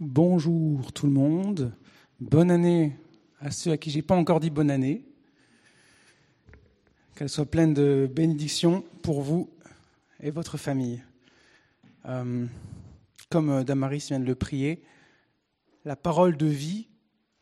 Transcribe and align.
Bonjour 0.00 0.92
tout 0.92 1.06
le 1.06 1.12
monde. 1.12 1.72
Bonne 2.20 2.52
année 2.52 2.96
à 3.40 3.50
ceux 3.50 3.72
à 3.72 3.76
qui 3.76 3.90
j'ai 3.90 4.00
pas 4.00 4.14
encore 4.14 4.38
dit 4.38 4.48
bonne 4.48 4.70
année. 4.70 5.04
Qu'elle 7.16 7.28
soit 7.28 7.50
pleine 7.50 7.74
de 7.74 8.08
bénédictions 8.08 8.84
pour 9.02 9.22
vous 9.22 9.50
et 10.20 10.30
votre 10.30 10.56
famille. 10.56 11.02
Euh, 12.06 12.46
comme 13.28 13.64
Damaris 13.64 14.06
vient 14.06 14.20
de 14.20 14.24
le 14.24 14.36
prier, 14.36 14.84
la 15.84 15.96
parole 15.96 16.36
de 16.36 16.46
vie 16.46 16.86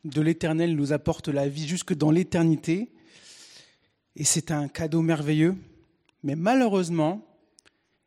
de 0.03 0.21
l'Éternel 0.21 0.75
nous 0.75 0.93
apporte 0.93 1.27
la 1.27 1.47
vie 1.47 1.67
jusque 1.67 1.93
dans 1.93 2.09
l'éternité. 2.09 2.91
Et 4.15 4.23
c'est 4.23 4.49
un 4.49 4.67
cadeau 4.67 5.03
merveilleux. 5.03 5.55
Mais 6.23 6.35
malheureusement, 6.35 7.23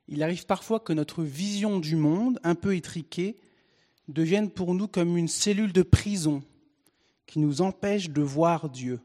il 0.09 0.25
arrive 0.25 0.47
parfois 0.47 0.81
que 0.81 0.93
notre 0.93 1.23
vision 1.23 1.79
du 1.79 1.95
monde, 1.95 2.41
un 2.43 2.57
peu 2.57 2.75
étriquée, 2.75 3.41
devienne 4.13 4.51
pour 4.51 4.75
nous 4.75 4.89
comme 4.89 5.17
une 5.17 5.29
cellule 5.29 5.73
de 5.73 5.83
prison 5.83 6.43
qui 7.27 7.39
nous 7.39 7.63
empêche 7.63 8.11
de 8.11 8.23
voir 8.23 8.69
Dieu. 8.69 9.01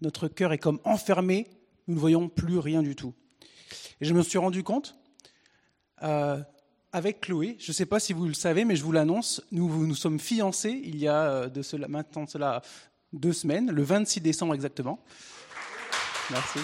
Notre 0.00 0.28
cœur 0.28 0.52
est 0.52 0.58
comme 0.58 0.80
enfermé, 0.84 1.48
nous 1.86 1.94
ne 1.94 2.00
voyons 2.00 2.28
plus 2.28 2.58
rien 2.58 2.82
du 2.82 2.96
tout. 2.96 3.14
Et 4.00 4.04
je 4.04 4.12
me 4.12 4.22
suis 4.22 4.38
rendu 4.38 4.62
compte, 4.62 4.96
euh, 6.02 6.42
avec 6.92 7.20
Chloé, 7.20 7.56
je 7.58 7.70
ne 7.70 7.74
sais 7.74 7.86
pas 7.86 8.00
si 8.00 8.12
vous 8.12 8.26
le 8.26 8.34
savez, 8.34 8.64
mais 8.64 8.76
je 8.76 8.82
vous 8.82 8.92
l'annonce, 8.92 9.42
nous 9.52 9.86
nous 9.86 9.94
sommes 9.94 10.18
fiancés 10.18 10.80
il 10.84 10.96
y 10.96 11.08
a 11.08 11.22
euh, 11.22 11.88
maintenant 11.88 12.26
cela 12.26 12.62
deux 13.12 13.32
semaines, 13.32 13.70
le 13.70 13.82
26 13.82 14.20
décembre 14.20 14.54
exactement. 14.54 15.02
Merci. 16.30 16.58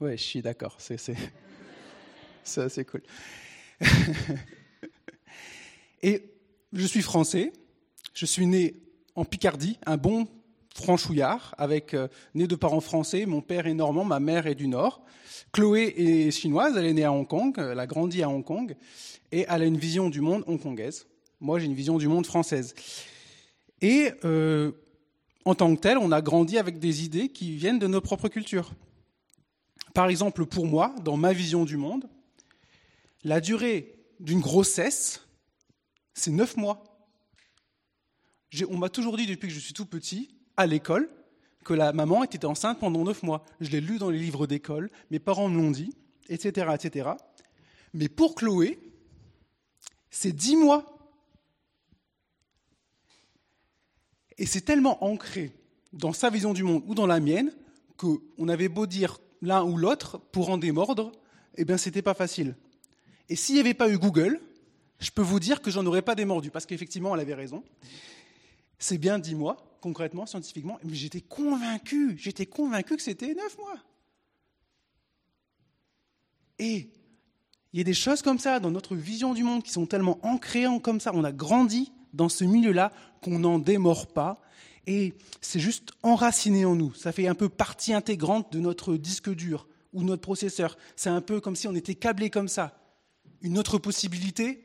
Oui, 0.00 0.16
je 0.16 0.22
suis 0.22 0.42
d'accord, 0.42 0.76
c'est 0.78 0.98
assez 2.44 2.84
cool. 2.84 3.02
Et 6.02 6.30
je 6.72 6.86
suis 6.86 7.02
français, 7.02 7.52
je 8.12 8.26
suis 8.26 8.46
né 8.46 8.74
en 9.14 9.24
Picardie, 9.24 9.78
un 9.86 9.96
bon 9.96 10.28
franchouillard, 10.74 11.54
avec 11.56 11.94
euh, 11.94 12.08
né 12.34 12.46
de 12.46 12.56
parents 12.56 12.80
français, 12.80 13.26
mon 13.26 13.40
père 13.40 13.66
est 13.66 13.74
normand, 13.74 14.04
ma 14.04 14.20
mère 14.20 14.46
est 14.46 14.54
du 14.54 14.68
Nord. 14.68 15.02
Chloé 15.52 15.94
est 15.96 16.30
chinoise, 16.30 16.76
elle 16.76 16.86
est 16.86 16.92
née 16.92 17.04
à 17.04 17.12
Hong 17.12 17.26
Kong, 17.26 17.54
elle 17.56 17.78
a 17.78 17.86
grandi 17.86 18.22
à 18.22 18.28
Hong 18.28 18.44
Kong, 18.44 18.74
et 19.30 19.46
elle 19.48 19.62
a 19.62 19.64
une 19.64 19.78
vision 19.78 20.10
du 20.10 20.20
monde 20.20 20.42
hongkongaise. 20.46 21.06
Moi, 21.40 21.58
j'ai 21.58 21.66
une 21.66 21.74
vision 21.74 21.96
du 21.96 22.08
monde 22.08 22.26
française. 22.26 22.74
Et 23.80 24.10
euh, 24.24 24.72
en 25.44 25.54
tant 25.54 25.74
que 25.74 25.80
tel, 25.80 25.98
on 25.98 26.10
a 26.10 26.20
grandi 26.20 26.58
avec 26.58 26.78
des 26.78 27.04
idées 27.04 27.28
qui 27.28 27.54
viennent 27.54 27.78
de 27.78 27.86
nos 27.86 28.00
propres 28.00 28.28
cultures. 28.28 28.72
Par 29.92 30.08
exemple, 30.08 30.46
pour 30.46 30.66
moi, 30.66 30.94
dans 31.04 31.16
ma 31.16 31.32
vision 31.32 31.64
du 31.64 31.76
monde, 31.76 32.08
la 33.24 33.40
durée 33.40 33.98
d'une 34.20 34.40
grossesse, 34.40 35.26
c'est 36.12 36.30
neuf 36.30 36.56
mois. 36.56 36.84
On 38.68 38.76
m'a 38.76 38.88
toujours 38.88 39.16
dit 39.16 39.26
depuis 39.26 39.48
que 39.48 39.54
je 39.54 39.58
suis 39.58 39.72
tout 39.74 39.86
petit, 39.86 40.30
à 40.56 40.66
l'école, 40.66 41.10
que 41.64 41.74
la 41.74 41.92
maman 41.92 42.22
était 42.22 42.44
enceinte 42.44 42.78
pendant 42.78 43.02
neuf 43.02 43.22
mois. 43.22 43.44
Je 43.60 43.70
l'ai 43.70 43.80
lu 43.80 43.98
dans 43.98 44.10
les 44.10 44.18
livres 44.18 44.46
d'école, 44.46 44.90
mes 45.10 45.18
parents 45.18 45.48
me 45.48 45.56
l'ont 45.56 45.70
dit, 45.70 45.96
etc., 46.28 46.68
etc. 46.74 47.10
Mais 47.94 48.08
pour 48.08 48.34
Chloé, 48.34 48.78
c'est 50.10 50.32
dix 50.32 50.56
mois. 50.56 50.84
Et 54.36 54.46
c'est 54.46 54.60
tellement 54.60 55.02
ancré 55.02 55.52
dans 55.92 56.12
sa 56.12 56.28
vision 56.28 56.52
du 56.52 56.64
monde 56.64 56.82
ou 56.86 56.94
dans 56.94 57.06
la 57.06 57.20
mienne 57.20 57.52
qu'on 57.96 58.48
avait 58.48 58.68
beau 58.68 58.86
dire 58.86 59.18
l'un 59.42 59.64
ou 59.64 59.76
l'autre 59.76 60.18
pour 60.18 60.50
en 60.50 60.58
démordre, 60.58 61.12
eh 61.56 61.64
bien, 61.64 61.76
c'était 61.76 62.02
pas 62.02 62.14
facile. 62.14 62.56
Et 63.28 63.36
s'il 63.36 63.54
n'y 63.54 63.60
avait 63.60 63.74
pas 63.74 63.88
eu 63.88 63.98
Google, 63.98 64.40
je 64.98 65.10
peux 65.10 65.22
vous 65.22 65.40
dire 65.40 65.60
que 65.60 65.70
j'en 65.70 65.84
aurais 65.86 66.02
pas 66.02 66.14
démordu, 66.14 66.50
parce 66.50 66.66
qu'effectivement, 66.66 67.14
elle 67.14 67.20
avait 67.20 67.34
raison. 67.34 67.62
C'est 68.78 68.98
bien 68.98 69.18
dix 69.18 69.34
mois, 69.34 69.78
concrètement, 69.80 70.26
scientifiquement, 70.26 70.78
mais 70.84 70.94
j'étais 70.94 71.20
convaincu, 71.20 72.16
j'étais 72.18 72.46
convaincu 72.46 72.96
que 72.96 73.02
c'était 73.02 73.34
neuf 73.34 73.56
mois. 73.58 73.78
Et 76.58 76.90
il 77.72 77.78
y 77.78 77.80
a 77.80 77.84
des 77.84 77.94
choses 77.94 78.22
comme 78.22 78.38
ça 78.38 78.60
dans 78.60 78.70
notre 78.70 78.94
vision 78.94 79.34
du 79.34 79.42
monde 79.42 79.62
qui 79.62 79.72
sont 79.72 79.86
tellement 79.86 80.18
ancrées 80.22 80.66
comme 80.82 81.00
ça, 81.00 81.12
on 81.14 81.24
a 81.24 81.32
grandi 81.32 81.92
dans 82.12 82.28
ce 82.28 82.44
milieu-là 82.44 82.92
qu'on 83.20 83.40
n'en 83.40 83.58
démord 83.58 84.06
pas. 84.06 84.40
Et 84.86 85.14
c'est 85.40 85.60
juste 85.60 85.92
enraciné 86.02 86.64
en 86.64 86.76
nous. 86.76 86.94
Ça 86.94 87.10
fait 87.10 87.26
un 87.26 87.34
peu 87.34 87.48
partie 87.48 87.92
intégrante 87.92 88.52
de 88.52 88.60
notre 88.60 88.96
disque 88.96 89.30
dur 89.34 89.66
ou 89.92 90.02
notre 90.04 90.22
processeur. 90.22 90.76
C'est 90.94 91.10
un 91.10 91.20
peu 91.20 91.40
comme 91.40 91.56
si 91.56 91.66
on 91.66 91.74
était 91.74 91.94
câblé 91.94 92.30
comme 92.30 92.48
ça. 92.48 92.83
Une 93.44 93.58
autre 93.58 93.76
possibilité? 93.76 94.64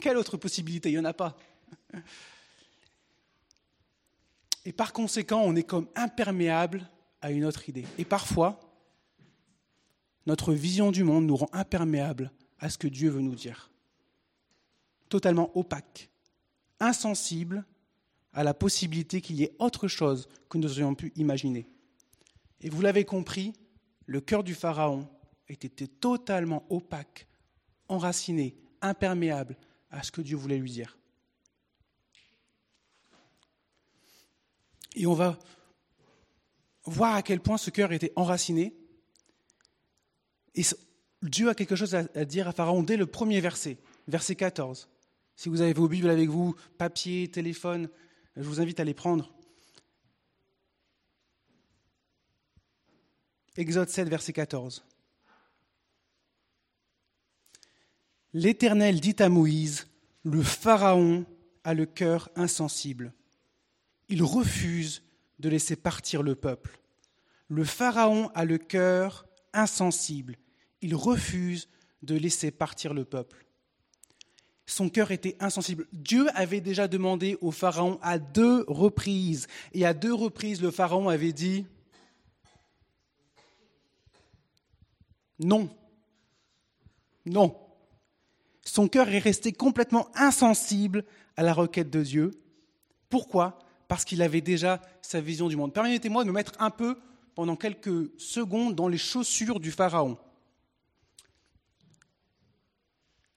Quelle 0.00 0.16
autre 0.16 0.38
possibilité? 0.38 0.88
Il 0.88 0.92
n'y 0.92 0.98
en 0.98 1.04
a 1.04 1.12
pas. 1.12 1.36
Et 4.64 4.72
par 4.72 4.94
conséquent, 4.94 5.42
on 5.44 5.54
est 5.54 5.62
comme 5.62 5.88
imperméable 5.94 6.88
à 7.20 7.30
une 7.30 7.44
autre 7.44 7.68
idée. 7.68 7.84
Et 7.98 8.06
parfois, 8.06 8.58
notre 10.24 10.54
vision 10.54 10.90
du 10.90 11.04
monde 11.04 11.26
nous 11.26 11.36
rend 11.36 11.50
imperméable 11.52 12.32
à 12.60 12.70
ce 12.70 12.78
que 12.78 12.88
Dieu 12.88 13.10
veut 13.10 13.20
nous 13.20 13.34
dire. 13.34 13.70
Totalement 15.10 15.54
opaque, 15.54 16.08
insensible 16.80 17.66
à 18.32 18.42
la 18.42 18.54
possibilité 18.54 19.20
qu'il 19.20 19.36
y 19.36 19.42
ait 19.42 19.54
autre 19.58 19.86
chose 19.86 20.30
que 20.48 20.56
nous 20.56 20.72
aurions 20.72 20.94
pu 20.94 21.12
imaginer. 21.16 21.66
Et 22.62 22.70
vous 22.70 22.80
l'avez 22.80 23.04
compris, 23.04 23.52
le 24.06 24.22
cœur 24.22 24.42
du 24.42 24.54
Pharaon 24.54 25.06
était 25.46 25.86
totalement 25.86 26.64
opaque, 26.70 27.26
enraciné, 27.94 28.56
imperméable 28.82 29.56
à 29.90 30.02
ce 30.02 30.12
que 30.12 30.20
Dieu 30.20 30.36
voulait 30.36 30.58
lui 30.58 30.70
dire. 30.70 30.98
Et 34.96 35.06
on 35.06 35.14
va 35.14 35.38
voir 36.84 37.14
à 37.14 37.22
quel 37.22 37.40
point 37.40 37.56
ce 37.56 37.70
cœur 37.70 37.92
était 37.92 38.12
enraciné. 38.16 38.76
Et 40.54 40.62
Dieu 41.22 41.48
a 41.48 41.54
quelque 41.54 41.76
chose 41.76 41.94
à 41.94 42.24
dire 42.24 42.48
à 42.48 42.52
Pharaon 42.52 42.82
dès 42.82 42.96
le 42.96 43.06
premier 43.06 43.40
verset, 43.40 43.78
verset 44.06 44.36
14. 44.36 44.88
Si 45.36 45.48
vous 45.48 45.62
avez 45.62 45.72
vos 45.72 45.88
Bibles 45.88 46.10
avec 46.10 46.28
vous, 46.28 46.54
papier, 46.78 47.28
téléphone, 47.28 47.88
je 48.36 48.42
vous 48.42 48.60
invite 48.60 48.78
à 48.78 48.84
les 48.84 48.94
prendre. 48.94 49.34
Exode 53.56 53.88
7, 53.88 54.08
verset 54.08 54.32
14. 54.32 54.84
L'Éternel 58.34 59.00
dit 59.00 59.16
à 59.20 59.28
Moïse, 59.28 59.86
le 60.24 60.42
Pharaon 60.42 61.24
a 61.64 61.72
le 61.72 61.86
cœur 61.86 62.28
insensible. 62.36 63.14
Il 64.10 64.22
refuse 64.22 65.02
de 65.38 65.48
laisser 65.48 65.76
partir 65.76 66.22
le 66.22 66.34
peuple. 66.34 66.78
Le 67.48 67.64
Pharaon 67.64 68.30
a 68.34 68.44
le 68.44 68.58
cœur 68.58 69.26
insensible. 69.52 70.36
Il 70.82 70.94
refuse 70.94 71.68
de 72.02 72.16
laisser 72.16 72.50
partir 72.50 72.92
le 72.92 73.04
peuple 73.04 73.44
son 74.66 74.88
cœur 74.88 75.10
était 75.10 75.36
insensible. 75.40 75.86
Dieu 75.92 76.26
avait 76.34 76.60
déjà 76.60 76.88
demandé 76.88 77.36
au 77.40 77.50
Pharaon 77.50 77.98
à 78.02 78.18
deux 78.18 78.64
reprises, 78.66 79.46
et 79.72 79.84
à 79.84 79.94
deux 79.94 80.14
reprises 80.14 80.62
le 80.62 80.70
Pharaon 80.70 81.08
avait 81.08 81.32
dit 81.32 81.66
non, 85.38 85.68
non. 87.26 87.60
Son 88.74 88.88
cœur 88.88 89.08
est 89.08 89.20
resté 89.20 89.52
complètement 89.52 90.08
insensible 90.16 91.04
à 91.36 91.44
la 91.44 91.52
requête 91.52 91.90
de 91.90 92.02
Dieu. 92.02 92.32
Pourquoi? 93.08 93.60
Parce 93.86 94.04
qu'il 94.04 94.20
avait 94.20 94.40
déjà 94.40 94.82
sa 95.00 95.20
vision 95.20 95.46
du 95.46 95.54
monde. 95.54 95.72
Permettez-moi 95.72 96.24
de 96.24 96.28
me 96.30 96.34
mettre 96.34 96.60
un 96.60 96.70
peu, 96.70 96.98
pendant 97.36 97.54
quelques 97.54 98.10
secondes, 98.18 98.74
dans 98.74 98.88
les 98.88 98.98
chaussures 98.98 99.60
du 99.60 99.70
Pharaon. 99.70 100.18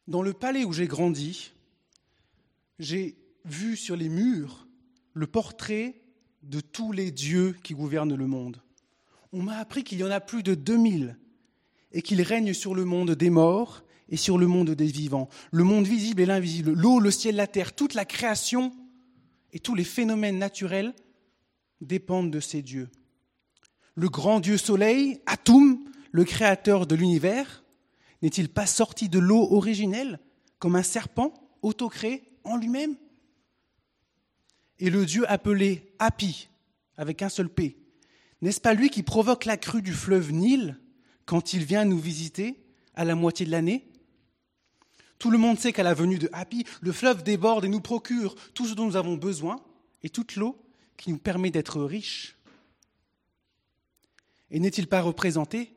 Dans 0.08 0.24
le 0.24 0.34
palais 0.34 0.64
où 0.64 0.74
j'ai 0.74 0.88
grandi, 0.88 1.52
j'ai 2.80 3.16
vu 3.46 3.78
sur 3.78 3.96
les 3.96 4.10
murs 4.10 4.68
le 5.14 5.28
portrait 5.28 6.02
de 6.42 6.62
tous 6.62 6.92
les 6.92 7.12
dieux 7.12 7.56
qui 7.62 7.76
gouvernent 7.76 8.16
le 8.16 8.26
monde. 8.26 8.60
On 9.34 9.44
m'a 9.44 9.58
appris 9.58 9.84
qu'il 9.84 10.00
y 10.00 10.04
en 10.04 10.10
a 10.10 10.20
plus 10.20 10.42
de 10.42 10.56
2000 10.56 11.16
et 11.92 12.02
qu'ils 12.02 12.24
règnent 12.24 12.56
sur 12.56 12.74
le 12.74 12.86
monde 12.86 13.12
des 13.12 13.30
morts 13.30 13.84
et 14.10 14.18
sur 14.18 14.38
le 14.38 14.48
monde 14.48 14.72
des 14.72 14.88
vivants, 14.88 15.30
le 15.52 15.64
monde 15.64 15.86
visible 15.86 16.22
et 16.22 16.26
l'invisible, 16.26 16.72
l'eau, 16.74 17.00
le 17.00 17.12
ciel, 17.12 17.36
la 17.36 17.48
terre, 17.48 17.76
toute 17.76 17.94
la 17.94 18.06
création 18.06 18.72
et 19.52 19.60
tous 19.60 19.76
les 19.76 19.84
phénomènes 19.84 20.38
naturels 20.38 20.94
dépendent 21.82 22.32
de 22.32 22.40
ces 22.40 22.62
dieux. 22.62 22.90
Le 23.96 24.10
grand 24.10 24.40
Dieu 24.40 24.58
Soleil, 24.58 25.20
Atum, 25.26 25.84
le 26.12 26.24
créateur 26.24 26.88
de 26.88 26.96
l'univers, 26.96 27.64
n'est-il 28.22 28.50
pas 28.50 28.66
sorti 28.66 29.10
de 29.10 29.20
l'eau 29.20 29.48
originelle 29.52 30.20
comme 30.60 30.76
un 30.76 30.84
serpent 30.84 31.34
autocréé 31.62 32.24
en 32.44 32.58
lui-même? 32.58 32.96
Et 34.80 34.90
le 34.90 35.06
Dieu 35.06 35.30
appelé 35.30 35.94
Hapi, 36.00 36.50
avec 36.96 37.22
un 37.22 37.30
seul 37.30 37.50
P, 37.50 37.78
n'est-ce 38.42 38.62
pas 38.62 38.74
lui 38.74 38.90
qui 38.90 39.04
provoque 39.04 39.46
la 39.46 39.58
crue 39.58 39.82
du 39.82 39.94
fleuve 39.94 40.32
Nil 40.32 40.80
quand 41.26 41.54
il 41.54 41.66
vient 41.66 41.86
nous 41.86 42.00
visiter 42.00 42.64
à 42.94 43.04
la 43.04 43.16
moitié 43.16 43.46
de 43.46 43.52
l'année? 43.52 43.87
Tout 45.20 45.32
le 45.32 45.38
monde 45.38 45.58
sait 45.58 45.74
qu'à 45.74 45.84
la 45.84 45.94
venue 45.94 46.20
de 46.20 46.30
Happy, 46.32 46.64
le 46.82 46.92
fleuve 46.92 47.24
déborde 47.24 47.66
et 47.66 47.70
nous 47.70 47.82
procure 47.82 48.36
tout 48.54 48.68
ce 48.68 48.74
dont 48.74 48.86
nous 48.86 48.96
avons 48.96 49.16
besoin 49.16 49.60
et 50.04 50.10
toute 50.10 50.36
l'eau 50.36 50.58
qui 50.96 51.12
nous 51.12 51.18
permet 51.18 51.52
d'être 51.52 51.82
riches. 51.82 52.38
Et 54.52 54.60
n'est-il 54.60 54.88
pas 54.88 55.02
représenté, 55.02 55.74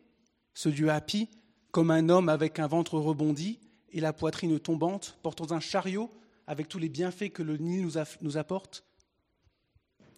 ce 0.54 0.68
Dieu 0.68 0.90
Happy, 0.90 1.28
comme 1.70 1.90
un 1.90 2.08
homme 2.08 2.28
avec 2.28 2.58
un 2.58 2.66
ventre 2.66 2.98
rebondi 2.98 3.58
et 3.92 4.00
la 4.00 4.12
poitrine 4.12 4.58
tombante, 4.60 5.18
portant 5.22 5.52
un 5.52 5.60
chariot 5.60 6.10
avec 6.46 6.68
tous 6.68 6.78
les 6.78 6.88
bienfaits 6.88 7.30
que 7.30 7.42
le 7.42 7.56
Nil 7.56 7.88
nous, 8.20 8.36
apporte? 8.36 8.84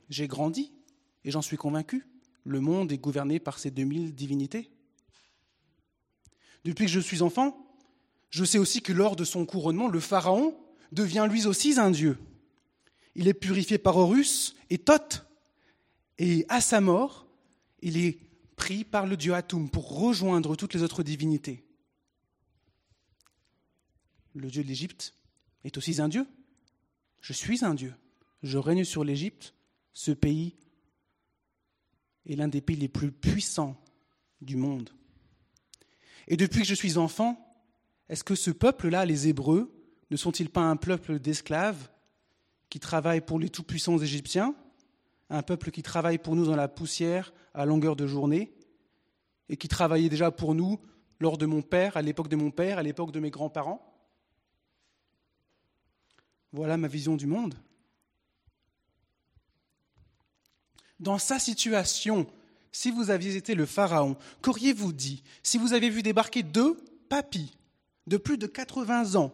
J'ai 0.09 0.27
grandi 0.27 0.73
et 1.25 1.31
j'en 1.31 1.43
suis 1.43 1.57
convaincu. 1.57 2.07
Le 2.45 2.61
monde 2.61 2.91
est 2.91 2.99
gouverné 2.99 3.39
par 3.39 3.59
ces 3.59 3.71
2000 3.71 4.15
divinités. 4.15 4.71
Depuis 6.65 6.87
que 6.87 6.91
je 6.91 7.01
suis 7.01 7.23
enfant, 7.23 7.72
je 8.33 8.45
sais 8.45 8.59
aussi 8.59 8.81
que 8.81 8.95
lors 8.95 9.15
de 9.15 9.25
son 9.25 9.45
couronnement, 9.45 9.89
le 9.89 10.01
Pharaon 10.01 10.57
devient 10.91 11.29
lui 11.31 11.47
aussi 11.47 11.79
un 11.79 11.91
dieu. 11.91 12.19
Il 13.15 13.29
est 13.29 13.35
purifié 13.35 13.77
par 13.77 13.99
Horus 13.99 14.57
et 14.71 14.79
Thoth, 14.79 15.27
et 16.17 16.47
à 16.49 16.63
sa 16.63 16.81
mort, 16.81 17.27
il 17.83 17.99
est 17.99 18.19
pris 18.57 18.85
par 18.85 19.07
le 19.07 19.19
dieu 19.19 19.35
Atum 19.35 19.69
pour 19.69 19.99
rejoindre 19.99 20.57
toutes 20.57 20.73
les 20.73 20.83
autres 20.83 21.03
divinités. 21.03 21.63
Le 24.35 24.51
dieu 24.51 24.63
de 24.63 24.69
l'Égypte 24.69 25.15
est 25.65 25.77
aussi 25.77 26.01
un 26.01 26.09
dieu. 26.09 26.27
Je 27.21 27.35
suis 27.35 27.67
un 27.67 27.75
dieu. 27.75 27.95
Je 28.43 28.57
règne 28.57 28.85
sur 28.85 29.05
l'Égypte. 29.05 29.53
Ce 29.93 30.11
pays 30.11 30.57
est 32.25 32.37
l'un 32.37 32.49
des 32.49 32.63
pays 32.63 32.77
les 32.77 32.89
plus 32.89 33.13
puissants 33.13 33.79
du 34.41 34.57
monde. 34.57 34.89
Et 36.29 36.39
depuis 36.39 36.61
que 36.61 36.67
je 36.67 36.75
suis 36.75 36.97
enfant, 36.97 37.52
est-ce 38.13 38.25
que 38.25 38.35
ce 38.35 38.51
peuple-là, 38.51 39.07
les 39.07 39.29
Hébreux, 39.29 39.73
ne 40.11 40.19
sont-ils 40.19 40.51
pas 40.51 40.61
un 40.61 40.77
peuple 40.77 41.19
d'esclaves 41.19 41.89
qui 42.69 42.79
travaillent 42.79 43.23
pour 43.23 43.39
les 43.39 43.49
tout-puissants 43.49 43.97
Égyptiens, 43.97 44.55
un 45.31 45.41
peuple 45.41 45.71
qui 45.71 45.83
travaille 45.83 46.19
pour 46.19 46.37
nous 46.37 46.45
dans 46.45 46.55
la 46.55 46.69
poussière 46.69 47.33
à 47.55 47.65
longueur 47.65 47.97
de 47.97 48.07
journée, 48.07 48.53
et 49.49 49.57
qui 49.57 49.67
travaillait 49.67 50.11
déjà 50.11 50.31
pour 50.31 50.55
nous 50.55 50.79
lors 51.21 51.39
de 51.39 51.47
mon 51.47 51.63
père, 51.63 51.97
à 51.97 52.03
l'époque 52.03 52.29
de 52.29 52.37
mon 52.37 52.51
père, 52.51 52.77
à 52.77 52.83
l'époque 52.83 53.13
de 53.13 53.19
mes 53.19 53.31
grands-parents? 53.31 53.81
Voilà 56.53 56.77
ma 56.77 56.89
vision 56.89 57.17
du 57.17 57.27
monde. 57.27 57.55
Dans 61.01 61.17
sa 61.17 61.39
situation, 61.39 62.27
si 62.73 62.91
vous 62.91 63.09
aviez 63.09 63.37
été 63.37 63.55
le 63.55 63.65
Pharaon, 63.65 64.19
qu'auriez-vous 64.43 64.93
dit? 64.93 65.23
Si 65.43 65.57
vous 65.57 65.73
avez 65.73 65.89
vu 65.89 66.03
débarquer 66.03 66.43
deux 66.43 66.77
papis 67.09 67.57
de 68.07 68.17
plus 68.17 68.39
de 68.39 68.47
80 68.47 69.15
ans, 69.17 69.33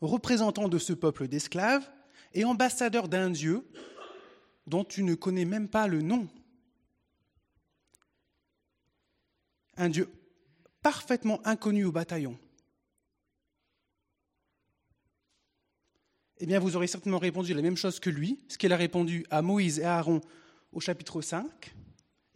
représentants 0.00 0.68
de 0.68 0.78
ce 0.78 0.92
peuple 0.92 1.28
d'esclaves 1.28 1.88
et 2.34 2.44
ambassadeurs 2.44 3.08
d'un 3.08 3.30
Dieu 3.30 3.66
dont 4.66 4.84
tu 4.84 5.02
ne 5.02 5.14
connais 5.14 5.44
même 5.44 5.68
pas 5.68 5.86
le 5.86 6.02
nom 6.02 6.28
Un 9.76 9.88
Dieu 9.88 10.10
parfaitement 10.82 11.40
inconnu 11.46 11.84
au 11.84 11.92
bataillon. 11.92 12.36
Eh 16.40 16.46
bien, 16.46 16.58
vous 16.58 16.76
aurez 16.76 16.86
certainement 16.86 17.18
répondu 17.18 17.54
la 17.54 17.62
même 17.62 17.76
chose 17.76 18.00
que 18.00 18.10
lui, 18.10 18.38
ce 18.48 18.58
qu'il 18.58 18.72
a 18.72 18.76
répondu 18.76 19.24
à 19.30 19.42
Moïse 19.42 19.80
et 19.80 19.84
à 19.84 19.98
Aaron 19.98 20.20
au 20.72 20.80
chapitre 20.80 21.20
5 21.20 21.74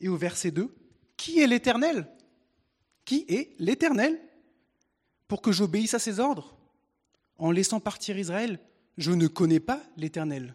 et 0.00 0.08
au 0.08 0.16
verset 0.16 0.50
2. 0.50 0.74
Qui 1.16 1.40
est 1.40 1.46
l'Éternel? 1.46 2.08
Qui 3.04 3.24
est 3.28 3.54
l'Éternel? 3.58 4.20
Pour 5.32 5.40
que 5.40 5.50
j'obéisse 5.50 5.94
à 5.94 5.98
ses 5.98 6.20
ordres 6.20 6.54
En 7.38 7.50
laissant 7.52 7.80
partir 7.80 8.18
Israël, 8.18 8.58
je 8.98 9.12
ne 9.12 9.28
connais 9.28 9.60
pas 9.60 9.82
l'Éternel. 9.96 10.54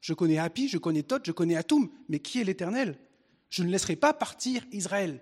Je 0.00 0.14
connais 0.14 0.38
Hapi, 0.38 0.66
je 0.66 0.78
connais 0.78 1.04
Thoth, 1.04 1.22
je 1.26 1.30
connais 1.30 1.54
Atum, 1.54 1.88
mais 2.08 2.18
qui 2.18 2.40
est 2.40 2.44
l'Éternel? 2.44 2.98
Je 3.50 3.62
ne 3.62 3.70
laisserai 3.70 3.94
pas 3.94 4.12
partir 4.12 4.66
Israël. 4.72 5.20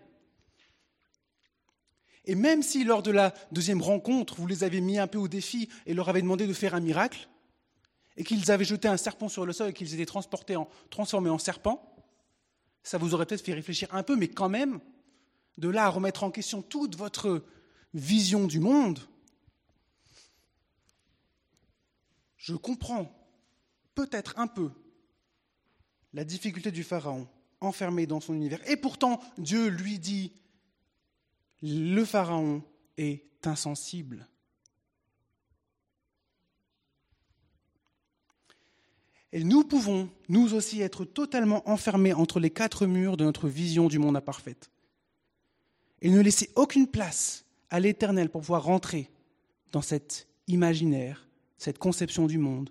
Et 2.25 2.35
même 2.35 2.62
si 2.62 2.83
lors 2.83 3.03
de 3.03 3.11
la 3.11 3.35
deuxième 3.53 3.83
rencontre, 3.83 4.37
vous 4.37 4.47
les 4.47 4.65
avez 4.65 4.81
mis 4.81 4.99
un 4.99 5.06
peu 5.06 5.19
au 5.19 5.29
défi 5.29 5.69
et 5.85 5.93
leur 5.93 6.09
avez 6.09 6.23
demandé 6.23 6.47
de 6.47 6.55
faire 6.55 6.75
un 6.75 6.81
miracle, 6.81 7.29
et 8.17 8.25
qu'ils 8.25 8.51
avaient 8.51 8.65
jeté 8.65 8.89
un 8.89 8.97
serpent 8.97 9.29
sur 9.29 9.45
le 9.45 9.53
sol 9.53 9.69
et 9.69 9.73
qu'ils 9.75 9.93
étaient 9.93 10.11
transformés 10.91 11.29
en 11.29 11.39
serpent, 11.39 11.95
ça 12.83 12.97
vous 12.97 13.12
aurait 13.12 13.27
peut-être 13.27 13.45
fait 13.45 13.53
réfléchir 13.53 13.95
un 13.95 14.03
peu, 14.03 14.17
mais 14.17 14.29
quand 14.29 14.49
même, 14.49 14.81
de 15.59 15.69
là 15.69 15.85
à 15.85 15.89
remettre 15.91 16.25
en 16.25 16.31
question 16.31 16.62
toute 16.62 16.97
votre 16.97 17.45
vision 17.94 18.46
du 18.46 18.61
monde, 18.61 18.99
je 22.37 22.55
comprends 22.55 23.11
peut-être 23.94 24.38
un 24.38 24.49
peu 24.49 24.70
la 26.12 26.25
difficulté 26.25 26.70
du 26.70 26.82
Pharaon 26.82 27.29
enfermé 27.61 28.06
dans 28.06 28.20
son 28.20 28.35
univers. 28.35 28.61
Et 28.69 28.76
pourtant, 28.76 29.20
Dieu 29.38 29.69
lui 29.69 29.99
dit, 29.99 30.32
le 31.62 32.05
Pharaon 32.05 32.62
est 32.99 33.25
insensible. 33.46 34.29
Et 39.32 39.43
nous 39.43 39.64
pouvons, 39.64 40.08
nous 40.29 40.55
aussi, 40.55 40.81
être 40.81 41.05
totalement 41.05 41.69
enfermés 41.69 42.12
entre 42.12 42.38
les 42.38 42.50
quatre 42.50 42.87
murs 42.87 43.17
de 43.17 43.25
notre 43.25 43.49
vision 43.49 43.88
du 43.88 43.99
monde 43.99 44.17
imparfaite. 44.17 44.70
Et 46.02 46.11
ne 46.11 46.20
laisser 46.20 46.50
aucune 46.55 46.87
place 46.87 47.44
à 47.75 47.81
l'éternel 47.81 48.31
pour 48.31 48.43
pouvoir 48.43 48.62
rentrer 48.62 49.11
dans 49.73 49.82
cet 49.82 50.29
imaginaire, 50.47 51.26
cette 51.59 51.79
conception 51.79 52.29
du 52.29 52.38
monde 52.38 52.71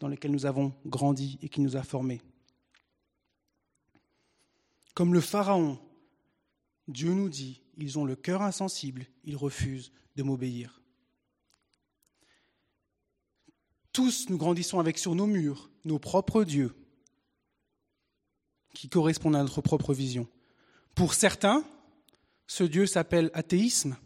dans 0.00 0.08
lequel 0.08 0.30
nous 0.30 0.46
avons 0.46 0.72
grandi 0.86 1.38
et 1.42 1.50
qui 1.50 1.60
nous 1.60 1.76
a 1.76 1.82
formés. 1.82 2.22
Comme 4.94 5.12
le 5.12 5.20
Pharaon, 5.20 5.78
Dieu 6.88 7.12
nous 7.12 7.28
dit, 7.28 7.60
ils 7.76 7.98
ont 7.98 8.06
le 8.06 8.16
cœur 8.16 8.40
insensible, 8.40 9.04
ils 9.24 9.36
refusent 9.36 9.92
de 10.16 10.22
m'obéir. 10.22 10.80
Tous, 13.92 14.30
nous 14.30 14.38
grandissons 14.38 14.80
avec 14.80 14.96
sur 14.96 15.14
nos 15.14 15.26
murs 15.26 15.68
nos 15.84 15.98
propres 15.98 16.44
dieux 16.44 16.74
qui 18.72 18.88
correspondent 18.88 19.36
à 19.36 19.42
notre 19.42 19.60
propre 19.60 19.92
vision. 19.92 20.26
Pour 20.94 21.12
certains, 21.12 21.62
ce 22.46 22.64
Dieu 22.64 22.86
s'appelle 22.86 23.30
athéisme. 23.34 23.98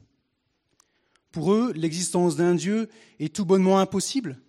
Pour 1.39 1.53
eux, 1.53 1.73
l'existence 1.77 2.35
d'un 2.35 2.57
Dieu 2.57 2.91
est 3.21 3.33
tout 3.33 3.45
bonnement 3.45 3.79
impossible. 3.79 4.41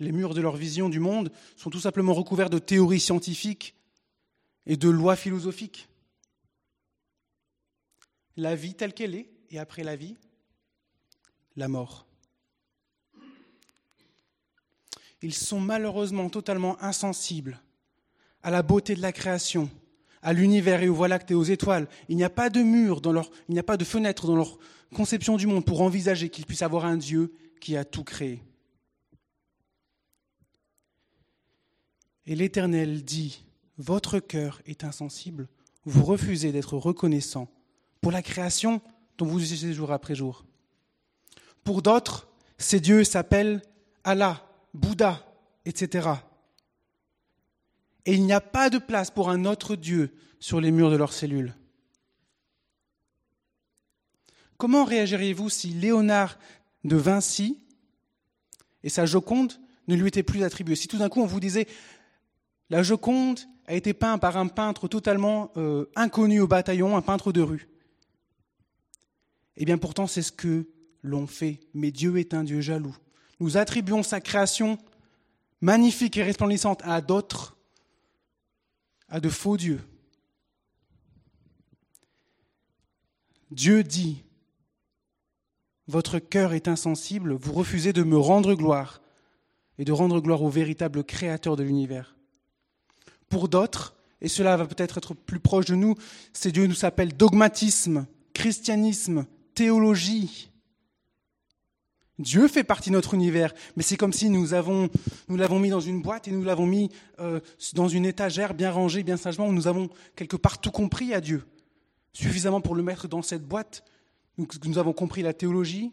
Les 0.00 0.10
murs 0.10 0.34
de 0.34 0.40
leur 0.40 0.56
vision 0.56 0.88
du 0.88 0.98
monde 0.98 1.30
sont 1.54 1.70
tout 1.70 1.78
simplement 1.78 2.12
recouverts 2.12 2.50
de 2.50 2.58
théories 2.58 2.98
scientifiques 2.98 3.76
et 4.66 4.76
de 4.76 4.88
lois 4.88 5.14
philosophiques. 5.14 5.88
La 8.36 8.56
vie 8.56 8.74
telle 8.74 8.94
qu'elle 8.94 9.14
est, 9.14 9.30
et 9.50 9.60
après 9.60 9.84
la 9.84 9.94
vie, 9.94 10.16
la 11.54 11.68
mort. 11.68 12.04
ils 15.22 15.34
sont 15.34 15.60
malheureusement 15.60 16.30
totalement 16.30 16.82
insensibles 16.82 17.60
à 18.42 18.50
la 18.50 18.64
beauté 18.64 18.96
de 18.96 19.02
la 19.02 19.12
création, 19.12 19.70
à 20.20 20.32
l'univers 20.32 20.82
et 20.82 20.88
aux 20.88 20.94
voies 20.94 21.06
lactées, 21.06 21.34
aux 21.34 21.44
étoiles. 21.44 21.86
Il 22.08 22.16
n'y 22.16 22.24
a 22.24 22.28
pas 22.30 22.50
de 22.50 22.60
mur, 22.60 23.00
dans 23.00 23.12
leur, 23.12 23.30
il 23.48 23.52
n'y 23.52 23.60
a 23.60 23.62
pas 23.62 23.76
de 23.76 23.84
fenêtre 23.84 24.26
dans 24.26 24.34
leur 24.34 24.58
conception 24.94 25.36
du 25.36 25.46
monde 25.46 25.64
pour 25.64 25.82
envisager 25.82 26.28
qu'ils 26.28 26.46
puissent 26.46 26.62
avoir 26.62 26.84
un 26.84 26.96
Dieu 26.96 27.32
qui 27.60 27.76
a 27.76 27.84
tout 27.84 28.04
créé. 28.04 28.42
Et 32.26 32.34
l'Éternel 32.34 33.04
dit, 33.04 33.44
votre 33.78 34.18
cœur 34.18 34.60
est 34.66 34.84
insensible, 34.84 35.48
vous 35.84 36.04
refusez 36.04 36.52
d'être 36.52 36.76
reconnaissant 36.76 37.48
pour 38.00 38.12
la 38.12 38.22
création 38.22 38.80
dont 39.18 39.26
vous 39.26 39.42
utilisez 39.42 39.72
jour 39.72 39.92
après 39.92 40.14
jour. 40.14 40.44
Pour 41.64 41.82
d'autres, 41.82 42.28
ces 42.58 42.80
dieux 42.80 43.04
s'appellent 43.04 43.62
Allah, 44.04 44.46
Bouddha, 44.74 45.26
etc. 45.64 46.08
Et 48.06 48.14
il 48.14 48.24
n'y 48.24 48.32
a 48.32 48.40
pas 48.40 48.70
de 48.70 48.78
place 48.78 49.10
pour 49.10 49.30
un 49.30 49.44
autre 49.44 49.76
Dieu 49.76 50.14
sur 50.38 50.60
les 50.60 50.70
murs 50.70 50.90
de 50.90 50.96
leurs 50.96 51.12
cellules. 51.12 51.54
Comment 54.60 54.84
réagiriez-vous 54.84 55.48
si 55.48 55.70
Léonard 55.70 56.38
de 56.84 56.94
Vinci 56.94 57.58
et 58.82 58.90
sa 58.90 59.06
Joconde 59.06 59.54
ne 59.88 59.96
lui 59.96 60.06
étaient 60.06 60.22
plus 60.22 60.44
attribués 60.44 60.76
Si 60.76 60.86
tout 60.86 60.98
d'un 60.98 61.08
coup 61.08 61.22
on 61.22 61.26
vous 61.26 61.40
disait 61.40 61.66
la 62.68 62.82
Joconde 62.82 63.40
a 63.66 63.74
été 63.74 63.94
peinte 63.94 64.20
par 64.20 64.36
un 64.36 64.48
peintre 64.48 64.86
totalement 64.86 65.50
euh, 65.56 65.86
inconnu 65.96 66.40
au 66.40 66.46
bataillon, 66.46 66.94
un 66.94 67.00
peintre 67.00 67.32
de 67.32 67.40
rue. 67.40 67.70
Eh 69.56 69.64
bien 69.64 69.78
pourtant 69.78 70.06
c'est 70.06 70.20
ce 70.20 70.30
que 70.30 70.68
l'on 71.02 71.26
fait, 71.26 71.60
mais 71.72 71.90
Dieu 71.90 72.18
est 72.18 72.34
un 72.34 72.44
Dieu 72.44 72.60
jaloux 72.60 72.94
nous 73.40 73.56
attribuons 73.56 74.02
sa 74.02 74.20
création 74.20 74.78
magnifique 75.62 76.18
et 76.18 76.22
resplendissante 76.22 76.82
à 76.84 77.00
d'autres, 77.00 77.56
à 79.08 79.18
de 79.18 79.30
faux 79.30 79.56
dieux. 79.56 79.80
Dieu 83.50 83.82
dit, 83.82 84.22
votre 85.90 86.18
cœur 86.18 86.54
est 86.54 86.68
insensible, 86.68 87.34
vous 87.34 87.52
refusez 87.52 87.92
de 87.92 88.02
me 88.02 88.16
rendre 88.16 88.54
gloire 88.54 89.02
et 89.78 89.84
de 89.84 89.92
rendre 89.92 90.20
gloire 90.20 90.42
au 90.42 90.48
véritable 90.48 91.04
créateur 91.04 91.56
de 91.56 91.62
l'univers. 91.62 92.16
Pour 93.28 93.48
d'autres, 93.48 93.96
et 94.20 94.28
cela 94.28 94.56
va 94.56 94.66
peut-être 94.66 94.98
être 94.98 95.14
plus 95.14 95.40
proche 95.40 95.66
de 95.66 95.74
nous, 95.74 95.94
ces 96.32 96.52
dieux 96.52 96.66
nous 96.66 96.74
s'appellent 96.74 97.16
dogmatisme, 97.16 98.06
christianisme, 98.34 99.26
théologie. 99.54 100.50
Dieu 102.18 102.48
fait 102.48 102.64
partie 102.64 102.90
de 102.90 102.94
notre 102.94 103.14
univers, 103.14 103.54
mais 103.76 103.82
c'est 103.82 103.96
comme 103.96 104.12
si 104.12 104.28
nous 104.28 104.52
avons, 104.52 104.90
nous 105.28 105.36
l'avons 105.36 105.58
mis 105.58 105.70
dans 105.70 105.80
une 105.80 106.02
boîte 106.02 106.28
et 106.28 106.32
nous 106.32 106.44
l'avons 106.44 106.66
mis 106.66 106.90
euh, 107.18 107.40
dans 107.74 107.88
une 107.88 108.04
étagère 108.04 108.52
bien 108.52 108.70
rangée, 108.70 109.02
bien 109.02 109.16
sagement, 109.16 109.46
où 109.46 109.52
nous 109.52 109.66
avons 109.66 109.88
quelque 110.16 110.36
part 110.36 110.60
tout 110.60 110.70
compris 110.70 111.14
à 111.14 111.22
Dieu, 111.22 111.44
suffisamment 112.12 112.60
pour 112.60 112.74
le 112.74 112.82
mettre 112.82 113.08
dans 113.08 113.22
cette 113.22 113.46
boîte. 113.46 113.84
Nous, 114.64 114.78
avons 114.78 114.92
compris 114.92 115.22
la 115.22 115.34
théologie, 115.34 115.92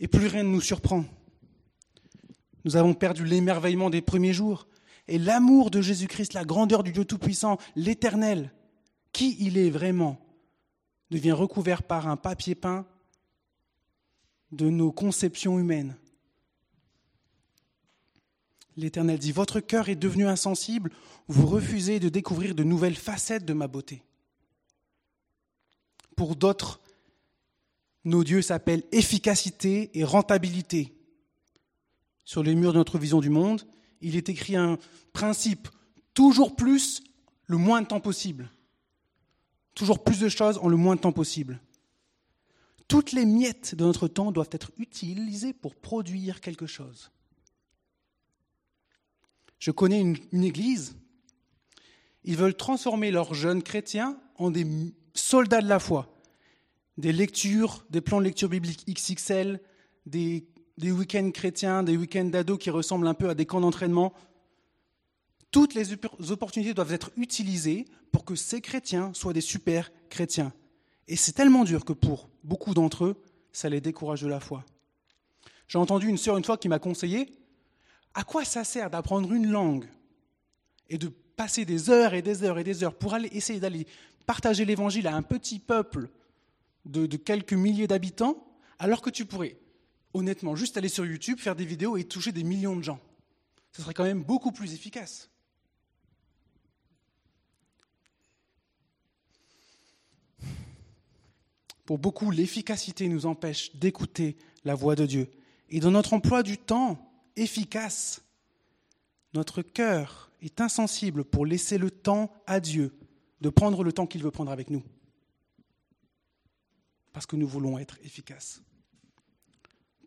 et 0.00 0.08
plus 0.08 0.26
rien 0.26 0.42
ne 0.42 0.48
nous 0.48 0.60
surprend. 0.60 1.04
Nous 2.64 2.76
avons 2.76 2.94
perdu 2.94 3.24
l'émerveillement 3.24 3.90
des 3.90 4.02
premiers 4.02 4.32
jours 4.32 4.66
et 5.08 5.18
l'amour 5.18 5.70
de 5.70 5.80
Jésus-Christ, 5.80 6.32
la 6.32 6.44
grandeur 6.44 6.82
du 6.82 6.92
Dieu 6.92 7.04
Tout-Puissant, 7.04 7.58
l'Éternel, 7.74 8.52
qui 9.12 9.36
il 9.40 9.58
est 9.58 9.70
vraiment, 9.70 10.24
devient 11.10 11.32
recouvert 11.32 11.82
par 11.82 12.08
un 12.08 12.16
papier 12.16 12.54
peint 12.54 12.86
de 14.52 14.70
nos 14.70 14.92
conceptions 14.92 15.58
humaines. 15.58 15.96
L'Éternel 18.76 19.18
dit, 19.18 19.32
Votre 19.32 19.60
cœur 19.60 19.88
est 19.88 19.96
devenu 19.96 20.26
insensible, 20.26 20.90
vous 21.28 21.46
refusez 21.46 22.00
de 22.00 22.08
découvrir 22.08 22.54
de 22.54 22.64
nouvelles 22.64 22.96
facettes 22.96 23.44
de 23.44 23.52
ma 23.52 23.68
beauté. 23.68 24.02
Pour 26.16 26.36
d'autres, 26.36 26.81
nos 28.04 28.24
dieux 28.24 28.42
s'appellent 28.42 28.84
efficacité 28.92 29.90
et 29.98 30.04
rentabilité. 30.04 30.92
Sur 32.24 32.42
les 32.42 32.54
murs 32.54 32.72
de 32.72 32.78
notre 32.78 32.98
vision 32.98 33.20
du 33.20 33.30
monde, 33.30 33.66
il 34.00 34.16
est 34.16 34.28
écrit 34.28 34.56
un 34.56 34.78
principe, 35.12 35.68
toujours 36.14 36.56
plus, 36.56 37.02
le 37.46 37.56
moins 37.56 37.82
de 37.82 37.86
temps 37.86 38.00
possible. 38.00 38.50
Toujours 39.74 40.02
plus 40.02 40.20
de 40.20 40.28
choses 40.28 40.58
en 40.58 40.68
le 40.68 40.76
moins 40.76 40.96
de 40.96 41.00
temps 41.00 41.12
possible. 41.12 41.60
Toutes 42.88 43.12
les 43.12 43.24
miettes 43.24 43.74
de 43.74 43.84
notre 43.84 44.08
temps 44.08 44.32
doivent 44.32 44.50
être 44.52 44.70
utilisées 44.76 45.52
pour 45.52 45.74
produire 45.74 46.40
quelque 46.40 46.66
chose. 46.66 47.10
Je 49.58 49.70
connais 49.70 50.00
une, 50.00 50.44
église, 50.44 50.96
ils 52.24 52.36
veulent 52.36 52.56
transformer 52.56 53.10
leurs 53.10 53.32
jeunes 53.32 53.62
chrétiens 53.62 54.18
en 54.36 54.50
des 54.50 54.66
soldats 55.14 55.62
de 55.62 55.68
la 55.68 55.78
foi. 55.78 56.11
Des 56.98 57.12
lectures, 57.12 57.84
des 57.90 58.00
plans 58.00 58.18
de 58.18 58.24
lecture 58.24 58.48
biblique 58.48 58.84
XXL, 58.86 59.60
des 60.06 60.44
week-ends 60.82 61.30
chrétiens, 61.30 61.82
des 61.82 61.96
week-ends 61.96 62.24
d'ados 62.24 62.58
qui 62.58 62.70
ressemblent 62.70 63.06
un 63.06 63.14
peu 63.14 63.28
à 63.28 63.34
des 63.34 63.46
camps 63.46 63.60
d'entraînement. 63.60 64.12
Toutes 65.50 65.74
les 65.74 65.92
opportunités 66.30 66.74
doivent 66.74 66.92
être 66.92 67.10
utilisées 67.16 67.86
pour 68.10 68.24
que 68.24 68.34
ces 68.34 68.60
chrétiens 68.60 69.12
soient 69.14 69.32
des 69.32 69.40
super 69.40 69.90
chrétiens. 70.10 70.52
Et 71.08 71.16
c'est 71.16 71.32
tellement 71.32 71.64
dur 71.64 71.84
que 71.84 71.92
pour 71.92 72.28
beaucoup 72.44 72.74
d'entre 72.74 73.04
eux, 73.04 73.22
ça 73.52 73.68
les 73.68 73.80
décourage 73.80 74.22
de 74.22 74.28
la 74.28 74.40
foi. 74.40 74.64
J'ai 75.68 75.78
entendu 75.78 76.08
une 76.08 76.18
sœur 76.18 76.36
une 76.36 76.44
fois 76.44 76.56
qui 76.56 76.68
m'a 76.68 76.78
conseillé 76.78 77.32
à 78.14 78.24
quoi 78.24 78.44
ça 78.44 78.64
sert 78.64 78.90
d'apprendre 78.90 79.32
une 79.32 79.50
langue 79.50 79.88
et 80.88 80.98
de 80.98 81.08
passer 81.08 81.64
des 81.64 81.88
heures 81.88 82.12
et 82.14 82.22
des 82.22 82.44
heures 82.44 82.58
et 82.58 82.64
des 82.64 82.84
heures 82.84 82.94
pour 82.94 83.14
aller 83.14 83.28
essayer 83.32 83.58
d'aller 83.58 83.86
partager 84.26 84.64
l'évangile 84.64 85.06
à 85.06 85.16
un 85.16 85.22
petit 85.22 85.58
peuple 85.58 86.10
de, 86.84 87.16
quelques 87.16 87.52
milliers 87.52 87.86
d'habitants, 87.86 88.46
alors 88.78 89.02
que 89.02 89.10
tu 89.10 89.24
pourrais 89.24 89.56
honnêtement, 90.14 90.54
juste 90.54 90.76
aller 90.76 90.88
sur 90.88 91.06
YouTube, 91.06 91.38
faire 91.38 91.56
des 91.56 91.64
vidéos 91.64 91.96
et 91.96 92.04
toucher 92.04 92.32
des 92.32 92.44
millions 92.44 92.76
de 92.76 92.82
gens. 92.82 93.00
Ce 93.72 93.82
serait 93.82 93.94
quand 93.94 94.04
même 94.04 94.22
beaucoup 94.22 94.52
plus 94.52 94.74
efficace. 94.74 95.30
Pour 101.84 101.98
beaucoup, 101.98 102.30
l'efficacité 102.30 103.08
nous 103.08 103.26
empêche 103.26 103.74
d'écouter 103.76 104.36
la 104.64 104.74
voix 104.74 104.94
de 104.94 105.06
Dieu. 105.06 105.30
Et 105.68 105.80
dans 105.80 105.90
notre 105.90 106.12
emploi 106.12 106.42
du 106.42 106.58
temps 106.58 107.10
efficace, 107.36 108.22
notre 109.34 109.62
cœur 109.62 110.30
est 110.42 110.60
insensible 110.60 111.24
pour 111.24 111.46
laisser 111.46 111.78
le 111.78 111.90
temps 111.90 112.32
à 112.46 112.60
Dieu 112.60 112.94
de 113.40 113.48
prendre 113.48 113.82
le 113.82 113.92
temps 113.92 114.06
qu'il 114.06 114.22
veut 114.22 114.30
prendre 114.30 114.52
avec 114.52 114.70
nous. 114.70 114.82
Parce 117.12 117.26
que 117.26 117.36
nous 117.36 117.46
voulons 117.46 117.78
être 117.78 117.98
efficaces. 118.02 118.62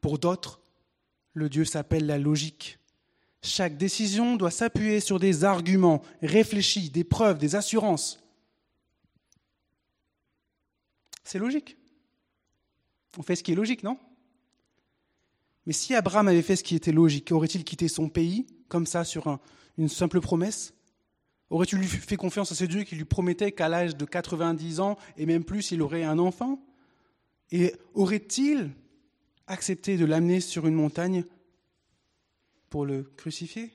Pour 0.02 0.20
d'autres, 0.20 0.62
le 1.34 1.50
Dieu 1.50 1.66
s'appelle 1.66 2.06
la 2.06 2.18
logique. 2.18 2.80
Chaque 3.42 3.78
décision 3.78 4.36
doit 4.36 4.52
s'appuyer 4.52 5.00
sur 5.00 5.20
des 5.20 5.44
arguments 5.44 6.02
réfléchis, 6.22 6.90
des 6.90 7.04
preuves, 7.04 7.38
des 7.38 7.56
assurances. 7.56 8.24
C'est 11.24 11.40
logique. 11.40 11.78
On 13.18 13.22
fait 13.22 13.36
ce 13.36 13.44
qui 13.44 13.52
est 13.52 13.56
logique, 13.56 13.84
non? 13.84 14.00
Mais 15.66 15.74
si 15.74 15.96
Abraham 15.96 16.28
avait 16.28 16.42
fait 16.42 16.56
ce 16.56 16.64
qui 16.64 16.76
était 16.76 16.92
logique, 16.92 17.32
aurait-il 17.32 17.64
quitté 17.64 17.88
son 17.88 18.10
pays, 18.10 18.46
comme 18.68 18.86
ça, 18.86 19.04
sur 19.04 19.40
une 19.78 19.90
simple 19.90 20.22
promesse? 20.22 20.74
Aurait-il 21.50 21.84
fait 21.84 22.18
confiance 22.18 22.52
à 22.52 22.56
ce 22.56 22.66
Dieu 22.66 22.84
qui 22.84 22.96
lui 22.96 23.06
promettait 23.06 23.52
qu'à 23.52 23.70
l'âge 23.70 23.96
de 23.96 24.06
90 24.06 24.80
ans, 24.80 24.98
et 25.18 25.26
même 25.26 25.44
plus, 25.44 25.72
il 25.72 25.82
aurait 25.82 26.04
un 26.04 26.20
enfant? 26.20 26.64
Et 27.52 27.74
aurait-il 27.94 28.72
accepté 29.48 29.98
de 29.98 30.06
l'amener 30.06 30.40
sur 30.40 30.68
une 30.68 30.74
montagne 30.74 31.26
pour 32.70 32.86
le 32.86 33.04
crucifier? 33.04 33.72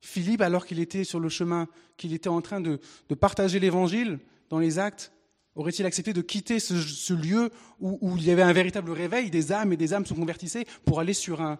Philippe, 0.00 0.42
alors 0.42 0.66
qu'il 0.66 0.80
était 0.80 1.02
sur 1.02 1.18
le 1.18 1.30
chemin, 1.30 1.66
qu'il 1.96 2.12
était 2.12 2.28
en 2.28 2.42
train 2.42 2.60
de, 2.60 2.78
partager 3.18 3.58
l'évangile 3.58 4.20
dans 4.50 4.58
les 4.58 4.78
actes, 4.78 5.12
aurait-il 5.54 5.86
accepté 5.86 6.12
de 6.12 6.20
quitter 6.20 6.58
ce, 6.58 7.14
lieu 7.14 7.50
où, 7.80 8.16
il 8.16 8.24
y 8.24 8.30
avait 8.30 8.42
un 8.42 8.52
véritable 8.52 8.90
réveil 8.90 9.30
des 9.30 9.50
âmes 9.50 9.72
et 9.72 9.78
des 9.78 9.94
âmes 9.94 10.04
se 10.04 10.12
convertissaient 10.12 10.66
pour 10.84 11.00
aller 11.00 11.14
sur 11.14 11.40
un, 11.40 11.58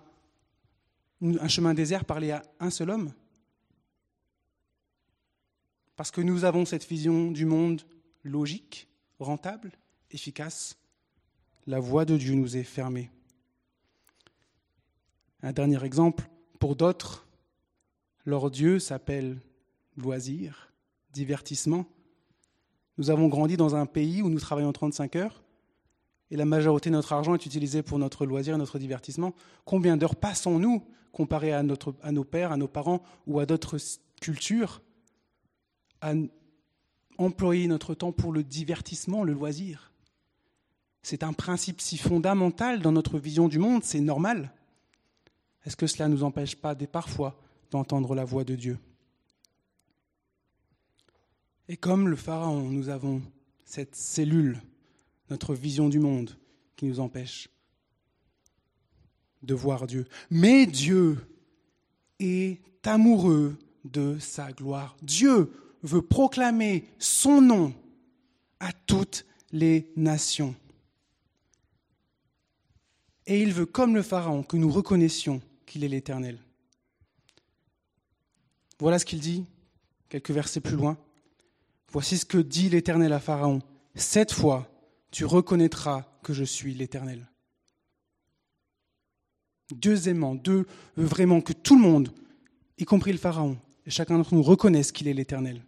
un 1.22 1.48
chemin 1.48 1.72
désert 1.72 2.04
parler 2.04 2.32
à 2.32 2.42
un 2.60 2.70
seul 2.70 2.90
homme? 2.90 3.14
Parce 5.96 6.10
que 6.10 6.20
nous 6.20 6.44
avons 6.44 6.66
cette 6.66 6.86
vision 6.86 7.30
du 7.30 7.46
monde 7.46 7.82
logique, 8.24 8.88
rentable, 9.18 9.72
efficace, 10.10 10.76
la 11.66 11.80
voix 11.80 12.04
de 12.04 12.16
Dieu 12.16 12.34
nous 12.34 12.56
est 12.56 12.64
fermée. 12.64 13.10
Un 15.42 15.52
dernier 15.52 15.82
exemple, 15.84 16.28
pour 16.58 16.76
d'autres, 16.76 17.26
leur 18.24 18.50
Dieu 18.50 18.78
s'appelle 18.78 19.38
loisir, 19.96 20.72
divertissement. 21.12 21.86
Nous 22.96 23.10
avons 23.10 23.28
grandi 23.28 23.56
dans 23.56 23.74
un 23.74 23.86
pays 23.86 24.22
où 24.22 24.30
nous 24.30 24.40
travaillons 24.40 24.72
35 24.72 25.16
heures 25.16 25.44
et 26.30 26.36
la 26.36 26.44
majorité 26.44 26.90
de 26.90 26.94
notre 26.94 27.12
argent 27.12 27.34
est 27.34 27.46
utilisé 27.46 27.82
pour 27.82 27.98
notre 27.98 28.26
loisir 28.26 28.56
notre 28.58 28.78
divertissement. 28.78 29.34
Combien 29.64 29.96
d'heures 29.96 30.16
passons-nous, 30.16 30.82
comparé 31.12 31.52
à, 31.52 31.62
nos 31.62 32.24
pères, 32.24 32.52
à 32.52 32.56
nos 32.56 32.68
parents 32.68 33.02
ou 33.26 33.38
à 33.38 33.46
d'autres 33.46 33.76
cultures, 34.20 34.82
employer 37.18 37.66
notre 37.66 37.94
temps 37.94 38.12
pour 38.12 38.32
le 38.32 38.42
divertissement, 38.42 39.24
le 39.24 39.32
loisir 39.32 39.92
c'est 41.04 41.22
un 41.22 41.34
principe 41.34 41.82
si 41.82 41.98
fondamental 41.98 42.80
dans 42.80 42.90
notre 42.90 43.18
vision 43.18 43.46
du 43.46 43.58
monde, 43.58 43.84
c'est 43.84 44.00
normal. 44.00 44.50
Est-ce 45.64 45.76
que 45.76 45.86
cela 45.86 46.08
ne 46.08 46.14
nous 46.14 46.24
empêche 46.24 46.56
pas 46.56 46.74
des 46.74 46.86
parfois 46.86 47.38
d'entendre 47.70 48.14
la 48.14 48.24
voix 48.24 48.42
de 48.42 48.54
Dieu? 48.54 48.78
Et 51.68 51.76
comme 51.76 52.08
le 52.08 52.16
Pharaon, 52.16 52.70
nous 52.70 52.88
avons 52.88 53.20
cette 53.66 53.94
cellule, 53.94 54.62
notre 55.28 55.54
vision 55.54 55.90
du 55.90 55.98
monde, 55.98 56.38
qui 56.74 56.86
nous 56.86 57.00
empêche 57.00 57.50
de 59.42 59.54
voir 59.54 59.86
Dieu. 59.86 60.06
Mais 60.30 60.64
Dieu 60.64 61.18
est 62.18 62.62
amoureux 62.86 63.58
de 63.84 64.18
sa 64.18 64.52
gloire. 64.52 64.96
Dieu 65.02 65.52
veut 65.84 66.02
proclamer 66.02 66.88
son 66.98 67.40
nom 67.40 67.74
à 68.58 68.72
toutes 68.72 69.24
les 69.52 69.92
nations. 69.94 70.56
Et 73.26 73.40
il 73.40 73.52
veut, 73.52 73.66
comme 73.66 73.94
le 73.94 74.02
Pharaon, 74.02 74.42
que 74.42 74.56
nous 74.56 74.70
reconnaissions 74.70 75.40
qu'il 75.66 75.84
est 75.84 75.88
l'Éternel. 75.88 76.38
Voilà 78.80 78.98
ce 78.98 79.04
qu'il 79.04 79.20
dit, 79.20 79.44
quelques 80.08 80.30
versets 80.30 80.60
plus 80.60 80.76
loin. 80.76 80.98
Voici 81.90 82.18
ce 82.18 82.24
que 82.24 82.38
dit 82.38 82.68
l'Éternel 82.68 83.12
à 83.12 83.20
Pharaon. 83.20 83.60
Cette 83.94 84.32
fois, 84.32 84.68
tu 85.10 85.24
reconnaîtras 85.24 86.04
que 86.22 86.32
je 86.32 86.44
suis 86.44 86.74
l'Éternel. 86.74 87.28
Deuxièmement, 89.70 90.34
Dieu 90.34 90.66
veut 90.96 91.06
vraiment 91.06 91.40
que 91.40 91.52
tout 91.52 91.76
le 91.76 91.82
monde, 91.82 92.12
y 92.78 92.84
compris 92.84 93.12
le 93.12 93.18
Pharaon, 93.18 93.56
et 93.86 93.90
chacun 93.90 94.16
d'entre 94.16 94.34
nous 94.34 94.42
reconnaisse 94.42 94.92
qu'il 94.92 95.08
est 95.08 95.14
l'Éternel. 95.14 95.62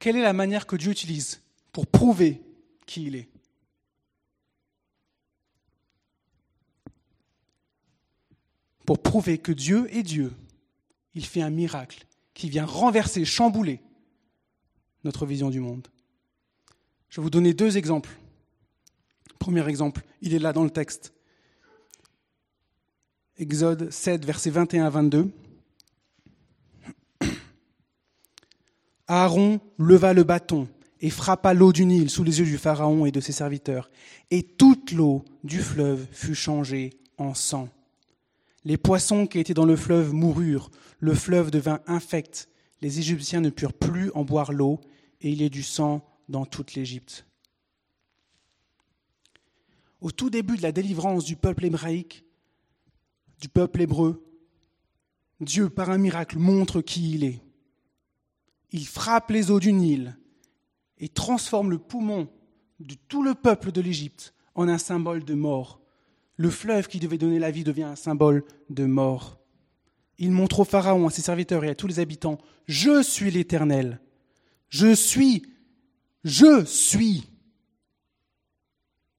Quelle 0.00 0.16
est 0.16 0.22
la 0.22 0.32
manière 0.32 0.66
que 0.66 0.76
Dieu 0.76 0.90
utilise 0.90 1.42
pour 1.72 1.86
prouver 1.86 2.40
qui 2.86 3.04
il 3.04 3.16
est? 3.16 3.28
Pour 8.86 9.00
prouver 9.00 9.38
que 9.38 9.52
Dieu 9.52 9.94
est 9.94 10.02
Dieu, 10.02 10.32
il 11.14 11.24
fait 11.24 11.42
un 11.42 11.50
miracle 11.50 12.06
qui 12.32 12.48
vient 12.48 12.64
renverser, 12.64 13.24
chambouler 13.26 13.80
notre 15.04 15.26
vision 15.26 15.50
du 15.50 15.60
monde. 15.60 15.86
Je 17.10 17.20
vais 17.20 17.22
vous 17.22 17.30
donner 17.30 17.52
deux 17.52 17.76
exemples. 17.76 18.10
Premier 19.38 19.68
exemple, 19.68 20.02
il 20.22 20.32
est 20.32 20.38
là 20.38 20.54
dans 20.54 20.64
le 20.64 20.70
texte. 20.70 21.12
Exode 23.36 23.90
7, 23.90 24.24
versets 24.24 24.50
21 24.50 24.86
à 24.86 24.90
22. 24.90 25.30
Aaron 29.10 29.58
leva 29.76 30.12
le 30.12 30.22
bâton 30.22 30.68
et 31.00 31.10
frappa 31.10 31.52
l'eau 31.52 31.72
du 31.72 31.84
Nil 31.84 32.10
sous 32.10 32.22
les 32.22 32.38
yeux 32.38 32.44
du 32.44 32.58
Pharaon 32.58 33.06
et 33.06 33.10
de 33.10 33.20
ses 33.20 33.32
serviteurs, 33.32 33.90
et 34.30 34.44
toute 34.44 34.92
l'eau 34.92 35.24
du 35.42 35.58
fleuve 35.58 36.06
fut 36.12 36.36
changée 36.36 36.90
en 37.18 37.34
sang. 37.34 37.68
Les 38.64 38.76
poissons 38.76 39.26
qui 39.26 39.40
étaient 39.40 39.52
dans 39.52 39.64
le 39.64 39.74
fleuve 39.74 40.12
moururent, 40.12 40.70
le 41.00 41.12
fleuve 41.12 41.50
devint 41.50 41.80
infect, 41.88 42.48
les 42.82 43.00
Égyptiens 43.00 43.40
ne 43.40 43.50
purent 43.50 43.72
plus 43.72 44.12
en 44.14 44.22
boire 44.22 44.52
l'eau, 44.52 44.80
et 45.22 45.30
il 45.30 45.42
y 45.42 45.44
a 45.44 45.48
du 45.48 45.64
sang 45.64 46.06
dans 46.28 46.46
toute 46.46 46.74
l'Égypte. 46.74 47.26
Au 50.00 50.12
tout 50.12 50.30
début 50.30 50.56
de 50.56 50.62
la 50.62 50.70
délivrance 50.70 51.24
du 51.24 51.34
peuple 51.34 51.64
hébraïque, 51.64 52.24
du 53.40 53.48
peuple 53.48 53.80
hébreu, 53.80 54.24
Dieu, 55.40 55.68
par 55.68 55.90
un 55.90 55.98
miracle, 55.98 56.38
montre 56.38 56.80
qui 56.80 57.10
il 57.14 57.24
est. 57.24 57.40
Il 58.72 58.86
frappe 58.86 59.30
les 59.30 59.50
eaux 59.50 59.60
du 59.60 59.72
Nil 59.72 60.16
et 60.98 61.08
transforme 61.08 61.70
le 61.70 61.78
poumon 61.78 62.28
de 62.78 62.94
tout 63.08 63.22
le 63.22 63.34
peuple 63.34 63.72
de 63.72 63.80
l'Égypte 63.80 64.34
en 64.54 64.68
un 64.68 64.78
symbole 64.78 65.24
de 65.24 65.34
mort. 65.34 65.80
Le 66.36 66.50
fleuve 66.50 66.88
qui 66.88 66.98
devait 66.98 67.18
donner 67.18 67.38
la 67.38 67.50
vie 67.50 67.64
devient 67.64 67.84
un 67.84 67.96
symbole 67.96 68.44
de 68.68 68.84
mort. 68.84 69.38
Il 70.18 70.30
montre 70.30 70.60
au 70.60 70.64
Pharaon, 70.64 71.06
à 71.06 71.10
ses 71.10 71.22
serviteurs 71.22 71.64
et 71.64 71.70
à 71.70 71.74
tous 71.74 71.86
les 71.86 71.98
habitants, 71.98 72.38
Je 72.66 73.02
suis 73.02 73.30
l'Éternel. 73.30 74.00
Je 74.68 74.94
suis, 74.94 75.46
je 76.24 76.64
suis 76.64 77.28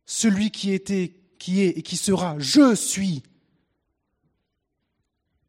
celui 0.05 0.51
qui 0.51 0.72
était, 0.72 1.20
qui 1.39 1.62
est 1.62 1.77
et 1.77 1.81
qui 1.81 1.98
sera. 1.98 2.38
Je 2.39 2.75
suis. 2.75 3.24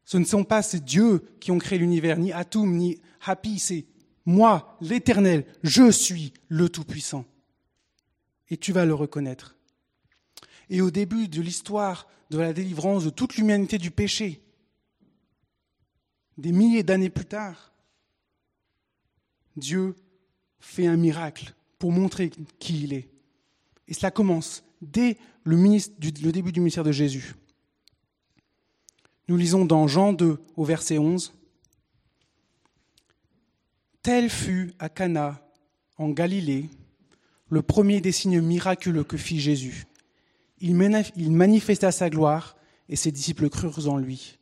Ce 0.05 0.17
ne 0.19 0.25
sont 0.25 0.45
pas 0.45 0.63
ces 0.63 0.81
dieux 0.81 1.23
qui 1.41 1.51
ont 1.51 1.59
créé 1.59 1.79
l'univers, 1.79 2.19
ni 2.19 2.33
Atum, 2.33 2.77
ni 2.77 3.01
Happy, 3.25 3.59
c'est 3.59 3.87
moi, 4.25 4.77
l'Éternel, 4.81 5.45
je 5.63 5.91
suis 5.91 6.33
le 6.49 6.69
Tout-Puissant. 6.69 7.25
Et 8.51 8.57
tu 8.57 8.73
vas 8.73 8.85
le 8.85 8.95
reconnaître. 8.95 9.57
Et 10.71 10.81
au 10.81 10.91
début 10.91 11.29
de 11.29 11.41
l'histoire 11.41 12.07
de 12.31 12.39
la 12.39 12.53
délivrance 12.53 13.05
de 13.05 13.11
toute 13.11 13.37
l'humanité 13.37 13.79
du 13.79 13.91
péché, 13.91 14.41
des 16.39 16.53
milliers 16.53 16.83
d'années 16.83 17.11
plus 17.11 17.25
tard, 17.25 17.73
Dieu 19.57 19.95
fait 20.61 20.87
un 20.87 20.97
miracle 20.97 21.55
pour 21.79 21.93
montrer 21.93 22.31
qui 22.59 22.85
il 22.85 22.93
est. 22.93 23.09
Et 23.89 23.95
cela 23.95 24.11
commence 24.11 24.65
dès 24.81 25.19
le, 25.45 25.57
début 26.33 26.53
du 26.53 26.61
ministère 26.61 26.85
de 26.85 26.93
Jésus. 26.93 27.35
Nous 29.29 29.37
lisons 29.37 29.65
dans 29.65 29.87
Jean 29.87 30.13
2 30.13 30.39
au 30.57 30.65
verset 30.65 30.99
11. 30.99 31.35
Tel 34.03 34.31
fut 34.31 34.75
à 34.81 34.89
Cana, 34.89 35.41
en 35.97 36.11
Galilée, 36.11 36.69
le 37.49 37.63
premier 37.63 38.01
des 38.01 38.11
signes 38.11 38.41
miraculeux 38.41 39.05
que 39.05 39.17
fit 39.17 39.39
Jésus. 39.39 39.87
Il 40.59 40.75
manifesta 40.75 41.93
sa 41.93 42.11
gloire 42.11 42.57
et 42.89 42.97
ses 42.97 43.13
disciples 43.13 43.49
crurent 43.49 43.89
en 43.89 43.97
lui. 43.97 44.39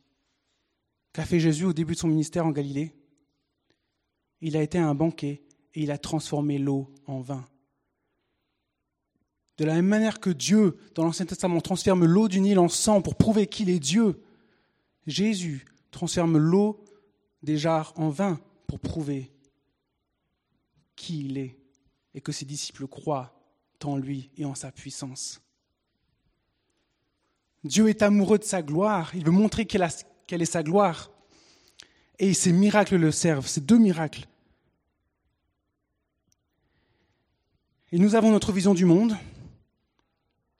Qu'a 1.13 1.25
fait 1.25 1.39
Jésus 1.39 1.65
au 1.65 1.73
début 1.73 1.93
de 1.93 1.99
son 1.99 2.07
ministère 2.07 2.45
en 2.45 2.51
Galilée? 2.51 2.95
Il 4.39 4.57
a 4.57 4.63
été 4.63 4.79
à 4.79 4.87
un 4.87 4.95
banquet 4.95 5.43
et 5.75 5.83
il 5.83 5.91
a 5.91 5.99
transformé 5.99 6.57
l'eau 6.57 6.91
en 7.05 7.21
vin. 7.21 7.47
De 9.57 9.65
la 9.65 9.75
même 9.75 9.87
manière 9.87 10.19
que 10.19 10.31
Dieu, 10.31 10.77
dans 10.95 11.03
l'Ancien 11.03 11.27
Testament, 11.27 11.61
transforme 11.61 12.05
l'eau 12.05 12.27
du 12.27 12.39
Nil 12.39 12.57
en 12.57 12.69
sang 12.69 13.03
pour 13.03 13.15
prouver 13.15 13.45
qu'il 13.45 13.69
est 13.69 13.79
Dieu, 13.79 14.23
Jésus 15.05 15.65
transforme 15.91 16.39
l'eau 16.39 16.83
des 17.43 17.57
jarres 17.57 17.93
en 17.97 18.09
vin 18.09 18.39
pour 18.65 18.79
prouver 18.79 19.31
qui 21.01 21.25
il 21.25 21.37
est 21.39 21.57
et 22.13 22.21
que 22.21 22.31
ses 22.31 22.45
disciples 22.45 22.85
croient 22.87 23.33
en 23.83 23.97
lui 23.97 24.29
et 24.37 24.45
en 24.45 24.53
sa 24.53 24.71
puissance. 24.71 25.41
Dieu 27.63 27.89
est 27.89 28.03
amoureux 28.03 28.37
de 28.37 28.43
sa 28.43 28.61
gloire, 28.61 29.11
il 29.15 29.25
veut 29.25 29.31
montrer 29.31 29.65
quelle 29.65 30.41
est 30.41 30.45
sa 30.45 30.61
gloire. 30.61 31.09
Et 32.19 32.35
ces 32.35 32.51
miracles 32.51 32.97
le 32.97 33.11
servent, 33.11 33.47
ces 33.47 33.61
deux 33.61 33.79
miracles. 33.79 34.27
Et 37.91 37.97
nous 37.97 38.13
avons 38.13 38.31
notre 38.31 38.51
vision 38.51 38.75
du 38.75 38.85
monde 38.85 39.17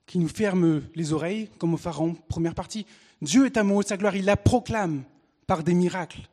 qui 0.06 0.18
nous 0.18 0.28
ferme 0.28 0.82
les 0.96 1.12
oreilles, 1.12 1.48
comme 1.58 1.74
au 1.74 1.78
Pharaon, 1.78 2.14
première 2.28 2.56
partie. 2.56 2.84
Dieu 3.20 3.46
est 3.46 3.56
amoureux 3.56 3.84
de 3.84 3.88
sa 3.88 3.96
gloire, 3.96 4.16
il 4.16 4.24
la 4.24 4.36
proclame 4.36 5.04
par 5.46 5.62
des 5.62 5.74
miracles. 5.74 6.28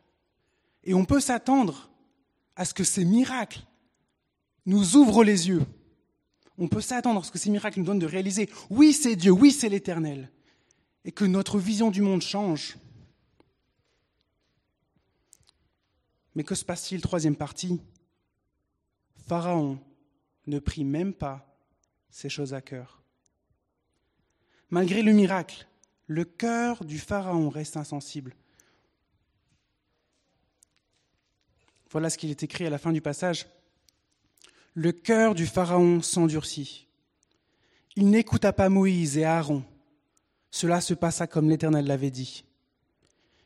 Et 0.83 0.95
on 0.95 1.05
peut 1.05 1.19
s'attendre 1.19 1.91
à 2.55 2.65
ce 2.65 2.73
que 2.73 2.83
ces 2.83 3.05
miracles 3.05 3.61
nous 4.69 4.95
ouvrent 4.97 5.23
les 5.23 5.47
yeux. 5.47 5.65
On 6.59 6.67
peut 6.67 6.81
s'attendre 6.81 7.21
à 7.21 7.23
ce 7.23 7.31
que 7.31 7.39
ces 7.39 7.49
miracles 7.49 7.79
nous 7.79 7.85
donnent 7.85 7.99
de 7.99 8.05
réaliser, 8.05 8.49
oui 8.69 8.93
c'est 8.93 9.15
Dieu, 9.15 9.31
oui 9.31 9.51
c'est 9.51 9.67
l'Éternel, 9.67 10.31
et 11.05 11.11
que 11.11 11.25
notre 11.25 11.57
vision 11.57 11.89
du 11.89 12.01
monde 12.01 12.21
change. 12.21 12.77
Mais 16.35 16.43
que 16.43 16.53
se 16.53 16.63
passe-t-il, 16.63 17.01
troisième 17.01 17.35
partie? 17.35 17.81
Pharaon 19.27 19.79
ne 20.45 20.59
prit 20.59 20.83
même 20.83 21.13
pas 21.13 21.57
ces 22.11 22.29
choses 22.29 22.53
à 22.53 22.61
cœur. 22.61 23.01
Malgré 24.69 25.01
le 25.01 25.13
miracle, 25.13 25.67
le 26.05 26.25
cœur 26.25 26.85
du 26.85 26.99
Pharaon 26.99 27.49
reste 27.49 27.75
insensible. 27.75 28.35
Voilà 31.89 32.11
ce 32.11 32.19
qu'il 32.19 32.29
est 32.29 32.43
écrit 32.43 32.67
à 32.67 32.69
la 32.69 32.77
fin 32.77 32.91
du 32.91 33.01
passage. 33.01 33.47
Le 34.73 34.91
cœur 34.91 35.35
du 35.35 35.45
Pharaon 35.45 36.01
s'endurcit. 36.01 36.87
Il 37.95 38.09
n'écouta 38.09 38.53
pas 38.53 38.69
Moïse 38.69 39.17
et 39.17 39.25
Aaron. 39.25 39.63
Cela 40.51 40.81
se 40.81 40.93
passa 40.93 41.27
comme 41.27 41.49
l'Éternel 41.49 41.85
l'avait 41.85 42.11
dit. 42.11 42.45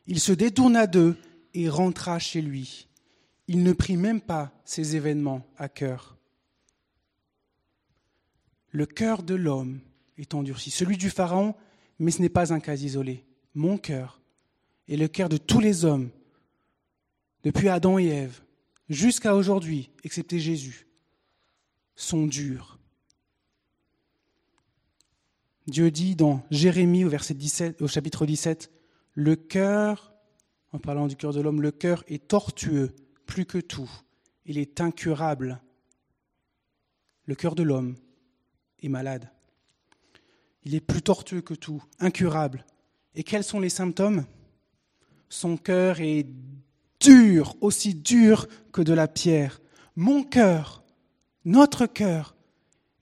Il 0.06 0.20
se 0.20 0.32
détourna 0.32 0.86
d'eux 0.86 1.16
et 1.54 1.68
rentra 1.68 2.18
chez 2.18 2.40
lui. 2.40 2.88
Il 3.48 3.62
ne 3.62 3.72
prit 3.72 3.96
même 3.96 4.20
pas 4.20 4.52
ces 4.64 4.96
événements 4.96 5.46
à 5.56 5.68
cœur. 5.68 6.16
Le 8.70 8.86
cœur 8.86 9.22
de 9.22 9.34
l'homme 9.34 9.80
est 10.18 10.34
endurci, 10.34 10.70
celui 10.70 10.96
du 10.96 11.10
Pharaon 11.10 11.54
mais 11.98 12.10
ce 12.10 12.22
n'est 12.22 12.28
pas 12.28 12.52
un 12.52 12.60
cas 12.60 12.76
isolé. 12.76 13.24
Mon 13.54 13.78
cœur 13.78 14.20
et 14.88 14.96
le 14.96 15.08
cœur 15.08 15.28
de 15.28 15.36
tous 15.36 15.60
les 15.60 15.84
hommes, 15.84 16.10
depuis 17.42 17.68
Adam 17.68 17.98
et 17.98 18.06
Ève, 18.06 18.40
jusqu'à 18.88 19.34
aujourd'hui, 19.34 19.90
excepté 20.02 20.40
Jésus, 20.40 20.86
sont 21.96 22.26
durs. 22.26 22.78
Dieu 25.66 25.90
dit 25.90 26.14
dans 26.14 26.42
Jérémie 26.50 27.04
au, 27.04 27.08
verset 27.08 27.34
17, 27.34 27.80
au 27.80 27.88
chapitre 27.88 28.26
17, 28.26 28.70
Le 29.14 29.34
cœur, 29.34 30.14
en 30.72 30.78
parlant 30.78 31.06
du 31.06 31.16
cœur 31.16 31.32
de 31.32 31.40
l'homme, 31.40 31.62
le 31.62 31.70
cœur 31.70 32.04
est 32.06 32.28
tortueux 32.28 32.94
plus 33.26 33.46
que 33.46 33.58
tout, 33.58 33.90
il 34.44 34.58
est 34.58 34.80
incurable. 34.80 35.62
Le 37.24 37.34
cœur 37.34 37.54
de 37.54 37.62
l'homme 37.62 37.96
est 38.82 38.88
malade. 38.88 39.30
Il 40.64 40.74
est 40.74 40.80
plus 40.80 41.02
tortueux 41.02 41.40
que 41.40 41.54
tout, 41.54 41.82
incurable. 41.98 42.66
Et 43.14 43.24
quels 43.24 43.44
sont 43.44 43.60
les 43.60 43.70
symptômes? 43.70 44.26
Son 45.30 45.56
cœur 45.56 46.00
est 46.00 46.26
dur, 47.00 47.56
aussi 47.62 47.94
dur 47.94 48.46
que 48.72 48.82
de 48.82 48.92
la 48.92 49.08
pierre. 49.08 49.60
Mon 49.96 50.22
cœur, 50.22 50.83
notre 51.44 51.86
cœur, 51.86 52.34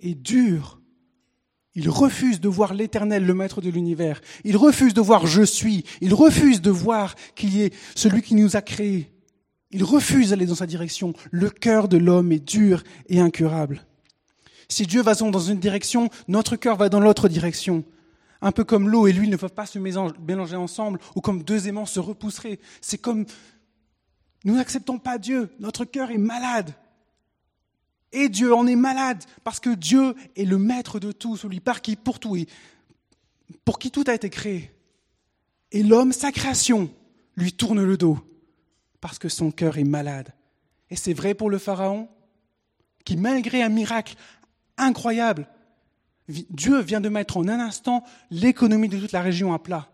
est 0.01 0.15
dur. 0.15 0.81
Il 1.75 1.89
refuse 1.89 2.41
de 2.41 2.49
voir 2.49 2.75
l'Éternel, 2.75 3.25
le 3.25 3.35
Maître 3.35 3.63
de 3.63 3.71
l'univers. 3.71 4.21
Il 4.45 4.57
refuse 4.57 4.93
de 4.93 5.01
voir 5.01 5.27
je 5.27 5.43
suis. 5.43 5.85
Il 6.01 6.13
refuse 6.13 6.61
de 6.61 6.71
voir 6.71 7.15
qu'il 7.35 7.55
y 7.55 7.63
ait 7.63 7.73
celui 7.95 8.21
qui 8.21 8.35
nous 8.35 8.57
a 8.57 8.63
créés. 8.63 9.11
Il 9.71 9.85
refuse 9.85 10.31
d'aller 10.31 10.45
dans 10.45 10.55
sa 10.55 10.67
direction. 10.67 11.15
Le 11.31 11.49
cœur 11.49 11.89
de 11.89 11.97
l'homme 11.97 12.31
est 12.31 12.47
dur 12.47 12.83
et 13.09 13.21
incurable. 13.21 13.87
Si 14.69 14.87
Dieu 14.87 15.03
va 15.03 15.15
dans 15.15 15.39
une 15.39 15.59
direction, 15.59 16.11
notre 16.29 16.57
cœur 16.57 16.77
va 16.77 16.91
dans 16.91 17.01
l'autre 17.01 17.29
direction. 17.29 17.85
Un 18.43 18.53
peu 18.53 18.65
comme 18.65 18.89
l'eau 18.89 19.07
et 19.07 19.13
l'huile 19.13 19.31
ne 19.31 19.37
peuvent 19.37 19.55
pas 19.55 19.67
se 19.67 19.79
mélanger 19.79 20.57
ensemble, 20.57 20.99
ou 21.15 21.21
comme 21.21 21.43
deux 21.43 21.69
aimants 21.69 21.87
se 21.87 22.01
repousseraient. 22.01 22.59
C'est 22.81 22.99
comme 22.99 23.25
nous 24.45 24.57
n'acceptons 24.57 24.99
pas 24.99 25.19
Dieu, 25.19 25.51
notre 25.61 25.85
cœur 25.85 26.11
est 26.11 26.19
malade. 26.19 26.75
Et 28.13 28.29
Dieu 28.29 28.55
en 28.55 28.67
est 28.67 28.77
malade, 28.77 29.25
parce 29.43 29.61
que 29.61 29.75
Dieu 29.75 30.15
est 30.37 30.45
le 30.45 30.59
maître 30.59 31.01
de 31.01 31.13
tout, 31.13 31.37
celui 31.37 31.61
par 31.61 31.81
qui, 31.81 31.97
pour 31.97 32.21
tout, 32.21 32.37
et 32.37 32.47
pour 33.65 33.79
qui 33.79 33.91
tout 33.91 34.05
a 34.07 34.15
été 34.15 34.29
créé. 34.29 34.71
Et 35.71 35.83
l'homme, 35.83 36.13
sa 36.13 36.31
création, 36.33 36.91
lui 37.37 37.53
tourne 37.53 37.83
le 37.83 37.97
dos 37.97 38.19
parce 39.03 39.19
que 39.19 39.29
son 39.29 39.51
cœur 39.51 39.79
est 39.79 39.85
malade. 39.85 40.33
Et 40.89 40.97
c'est 40.97 41.13
vrai 41.13 41.35
pour 41.35 41.51
le 41.51 41.59
Pharaon, 41.59 42.09
qui 43.05 43.17
malgré 43.17 43.63
un 43.63 43.69
miracle 43.69 44.15
incroyable, 44.79 45.49
Dieu 46.29 46.81
vient 46.81 47.01
de 47.01 47.09
mettre 47.09 47.37
en 47.37 47.49
un 47.49 47.59
instant 47.59 48.05
l'économie 48.31 48.89
de 48.89 48.99
toute 48.99 49.13
la 49.13 49.21
région 49.21 49.53
à 49.53 49.59
plat. 49.59 49.91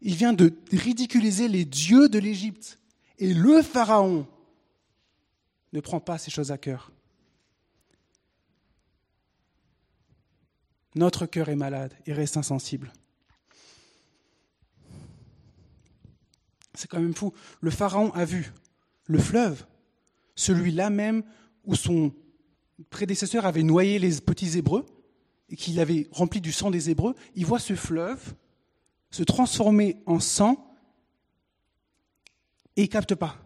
Il 0.00 0.14
vient 0.14 0.32
de 0.32 0.54
ridiculiser 0.70 1.48
les 1.48 1.64
dieux 1.64 2.08
de 2.08 2.18
l'Égypte. 2.18 2.78
Et 3.18 3.34
le 3.34 3.60
Pharaon 3.60 4.26
ne 5.74 5.80
prend 5.80 6.00
pas 6.00 6.18
ces 6.18 6.30
choses 6.30 6.52
à 6.52 6.56
cœur. 6.56 6.92
Notre 10.94 11.26
cœur 11.26 11.48
est 11.48 11.56
malade 11.56 11.92
et 12.06 12.12
reste 12.12 12.36
insensible. 12.36 12.92
C'est 16.74 16.88
quand 16.88 17.00
même 17.00 17.14
fou. 17.14 17.32
Le 17.60 17.70
Pharaon 17.70 18.12
a 18.12 18.24
vu 18.24 18.52
le 19.06 19.18
fleuve, 19.18 19.66
celui-là 20.36 20.90
même 20.90 21.24
où 21.64 21.74
son 21.74 22.12
prédécesseur 22.90 23.44
avait 23.44 23.64
noyé 23.64 23.98
les 23.98 24.20
petits 24.20 24.56
Hébreux 24.56 24.86
et 25.48 25.56
qu'il 25.56 25.80
avait 25.80 26.08
rempli 26.12 26.40
du 26.40 26.52
sang 26.52 26.70
des 26.70 26.90
Hébreux. 26.90 27.16
Il 27.34 27.46
voit 27.46 27.58
ce 27.58 27.74
fleuve 27.74 28.34
se 29.10 29.24
transformer 29.24 30.02
en 30.06 30.20
sang 30.20 30.76
et 32.76 32.82
il 32.82 32.88
capte 32.88 33.16
pas. 33.16 33.43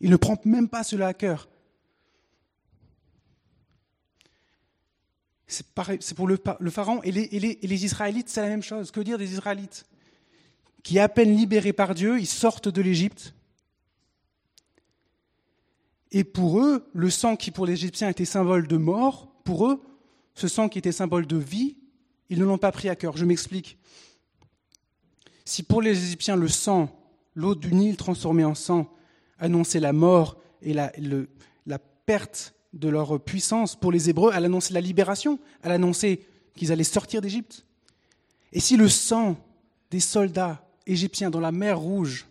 Il 0.00 0.10
ne 0.10 0.16
prend 0.16 0.36
même 0.44 0.68
pas 0.68 0.82
cela 0.82 1.08
à 1.08 1.14
cœur. 1.14 1.48
C'est 5.46 6.14
pour 6.14 6.28
le, 6.28 6.38
Pharaon 6.70 7.02
et 7.02 7.10
les, 7.10 7.28
et 7.32 7.66
les 7.66 7.84
Israélites, 7.84 8.28
c'est 8.28 8.40
la 8.40 8.48
même 8.48 8.62
chose. 8.62 8.92
Que 8.92 9.00
dire 9.00 9.18
des 9.18 9.32
Israélites 9.32 9.84
Qui, 10.84 11.00
à 11.00 11.08
peine 11.08 11.36
libérés 11.36 11.72
par 11.72 11.94
Dieu, 11.94 12.20
ils 12.20 12.26
sortent 12.26 12.68
de 12.68 12.80
l'Égypte. 12.80 13.34
Et 16.12 16.24
pour 16.24 16.60
eux, 16.60 16.88
le 16.92 17.10
sang 17.10 17.36
qui 17.36 17.50
pour 17.50 17.66
les 17.66 17.72
Égyptiens 17.72 18.08
était 18.08 18.24
symbole 18.24 18.68
de 18.68 18.76
mort, 18.76 19.32
pour 19.44 19.68
eux, 19.68 19.82
ce 20.34 20.48
sang 20.48 20.68
qui 20.68 20.78
était 20.78 20.92
symbole 20.92 21.26
de 21.26 21.36
vie, 21.36 21.76
ils 22.28 22.38
ne 22.38 22.44
l'ont 22.44 22.58
pas 22.58 22.72
pris 22.72 22.88
à 22.88 22.96
cœur. 22.96 23.16
Je 23.16 23.24
m'explique. 23.24 23.76
Si 25.44 25.64
pour 25.64 25.82
les 25.82 26.04
Égyptiens 26.04 26.36
le 26.36 26.48
sang, 26.48 26.88
l'eau 27.34 27.54
du 27.56 27.74
Nil 27.74 27.96
transformée 27.96 28.44
en 28.44 28.54
sang, 28.54 28.92
annonçait 29.40 29.80
la 29.80 29.92
mort 29.92 30.36
et 30.62 30.72
la, 30.72 30.92
la 31.66 31.78
perte 31.78 32.54
de 32.72 32.88
leur 32.88 33.20
puissance, 33.20 33.74
pour 33.74 33.90
les 33.90 34.08
Hébreux, 34.10 34.32
elle 34.34 34.44
annonçait 34.44 34.74
la 34.74 34.80
libération, 34.80 35.40
elle 35.62 35.72
annonçait 35.72 36.20
qu'ils 36.54 36.70
allaient 36.70 36.84
sortir 36.84 37.20
d'Égypte. 37.20 37.66
Et 38.52 38.60
si 38.60 38.76
le 38.76 38.88
sang 38.88 39.36
des 39.90 40.00
soldats 40.00 40.64
égyptiens 40.86 41.30
dans 41.30 41.40
la 41.40 41.52
mer 41.52 41.78
Rouge 41.78 42.26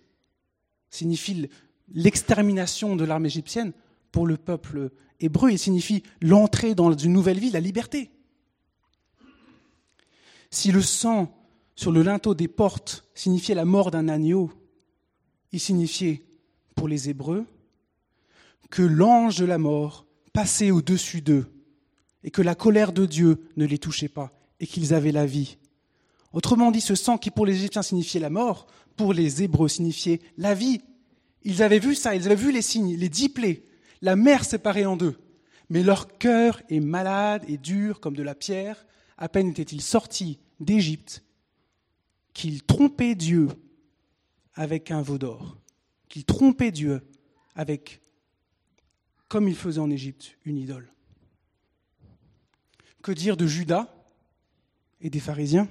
signifie 0.89 1.49
l'extermination 1.93 2.95
de 2.95 3.03
l'armée 3.03 3.27
égyptienne, 3.27 3.73
pour 4.11 4.25
le 4.25 4.37
peuple 4.37 4.91
hébreu, 5.19 5.51
il 5.51 5.59
signifie 5.59 6.03
l'entrée 6.21 6.73
dans 6.73 6.91
une 6.91 7.13
nouvelle 7.13 7.39
vie, 7.39 7.51
la 7.51 7.59
liberté. 7.59 8.09
Si 10.49 10.71
le 10.71 10.81
sang 10.81 11.35
sur 11.75 11.91
le 11.91 12.01
linteau 12.01 12.33
des 12.33 12.47
portes 12.47 13.05
signifiait 13.13 13.55
la 13.55 13.65
mort 13.65 13.91
d'un 13.91 14.07
agneau, 14.07 14.51
il 15.51 15.59
signifiait 15.59 16.23
les 16.87 17.09
Hébreux 17.09 17.45
que 18.69 18.83
l'ange 18.83 19.37
de 19.37 19.45
la 19.45 19.57
mort 19.57 20.05
passait 20.33 20.71
au-dessus 20.71 21.21
d'eux 21.21 21.47
et 22.23 22.31
que 22.31 22.41
la 22.41 22.55
colère 22.55 22.91
de 22.91 23.05
Dieu 23.05 23.39
ne 23.57 23.65
les 23.65 23.79
touchait 23.79 24.09
pas 24.09 24.31
et 24.59 24.67
qu'ils 24.67 24.93
avaient 24.93 25.11
la 25.11 25.25
vie. 25.25 25.57
Autrement 26.33 26.71
dit, 26.71 26.81
ce 26.81 26.95
sang 26.95 27.17
qui 27.17 27.31
pour 27.31 27.45
les 27.45 27.55
Égyptiens 27.55 27.81
signifiait 27.81 28.19
la 28.19 28.29
mort, 28.29 28.67
pour 28.95 29.13
les 29.13 29.41
Hébreux 29.41 29.69
signifiait 29.69 30.21
la 30.37 30.53
vie. 30.53 30.81
Ils 31.43 31.63
avaient 31.63 31.79
vu 31.79 31.95
ça, 31.95 32.15
ils 32.15 32.25
avaient 32.25 32.35
vu 32.35 32.51
les 32.51 32.61
signes, 32.61 32.95
les 32.95 33.09
dix 33.09 33.29
plaies, 33.29 33.63
la 34.01 34.15
mer 34.15 34.45
séparée 34.45 34.85
en 34.85 34.97
deux. 34.97 35.15
Mais 35.69 35.83
leur 35.83 36.17
cœur 36.17 36.61
est 36.69 36.79
malade 36.79 37.43
et 37.47 37.57
dur 37.57 37.99
comme 37.99 38.15
de 38.15 38.23
la 38.23 38.35
pierre. 38.35 38.85
À 39.17 39.29
peine 39.29 39.49
étaient-ils 39.49 39.81
sortis 39.81 40.39
d'Égypte 40.59 41.23
qu'il 42.33 42.63
trompait 42.63 43.15
Dieu 43.15 43.47
avec 44.53 44.91
un 44.91 45.01
veau 45.01 45.17
d'or, 45.17 45.57
qu'il 46.09 46.25
trompait 46.25 46.71
Dieu 46.71 47.01
avec, 47.55 48.01
comme 49.27 49.47
il 49.47 49.55
faisait 49.55 49.79
en 49.79 49.89
Égypte, 49.89 50.37
une 50.43 50.57
idole. 50.57 50.91
Que 53.01 53.11
dire 53.11 53.37
de 53.37 53.47
Judas 53.47 53.87
et 54.99 55.09
des 55.09 55.19
pharisiens? 55.19 55.69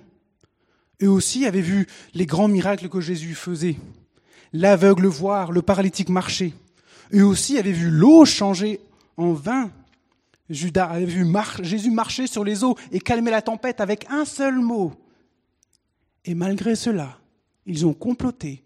Eux 1.03 1.11
aussi 1.11 1.45
avaient 1.45 1.61
vu 1.61 1.87
les 2.15 2.27
grands 2.27 2.49
miracles 2.49 2.89
que 2.89 3.01
Jésus 3.01 3.35
faisait. 3.35 3.77
L'aveugle 4.53 5.07
voir, 5.07 5.53
le 5.53 5.63
paralytique 5.63 6.09
marcher. 6.09 6.55
Eux 7.13 7.25
aussi 7.25 7.59
avaient 7.59 7.73
vu 7.73 7.91
l'eau 7.91 8.25
changer 8.25 8.81
en 9.17 9.33
vin. 9.33 9.71
Judas 10.49 10.87
avait 10.87 11.05
vu 11.05 11.27
Jésus 11.61 11.91
marcher 11.91 12.27
sur 12.27 12.43
les 12.43 12.65
eaux 12.65 12.77
et 12.91 13.01
calmer 13.01 13.31
la 13.31 13.43
tempête 13.43 13.81
avec 13.81 14.07
un 14.11 14.25
seul 14.25 14.59
mot. 14.59 14.95
Et 16.25 16.35
malgré 16.35 16.75
cela, 16.75 17.19
ils 17.67 17.87
ont 17.87 17.93
comploté 17.93 18.65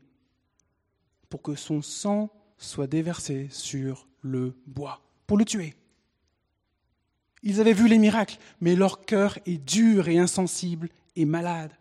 pour 1.32 1.40
que 1.40 1.54
son 1.54 1.80
sang 1.80 2.30
soit 2.58 2.86
déversé 2.86 3.48
sur 3.50 4.06
le 4.20 4.54
bois, 4.66 5.00
pour 5.26 5.38
le 5.38 5.46
tuer. 5.46 5.74
Ils 7.42 7.58
avaient 7.58 7.72
vu 7.72 7.88
les 7.88 7.96
miracles, 7.96 8.36
mais 8.60 8.76
leur 8.76 9.06
cœur 9.06 9.38
est 9.46 9.56
dur 9.56 10.08
et 10.08 10.18
insensible 10.18 10.90
et 11.16 11.24
malade. 11.24 11.72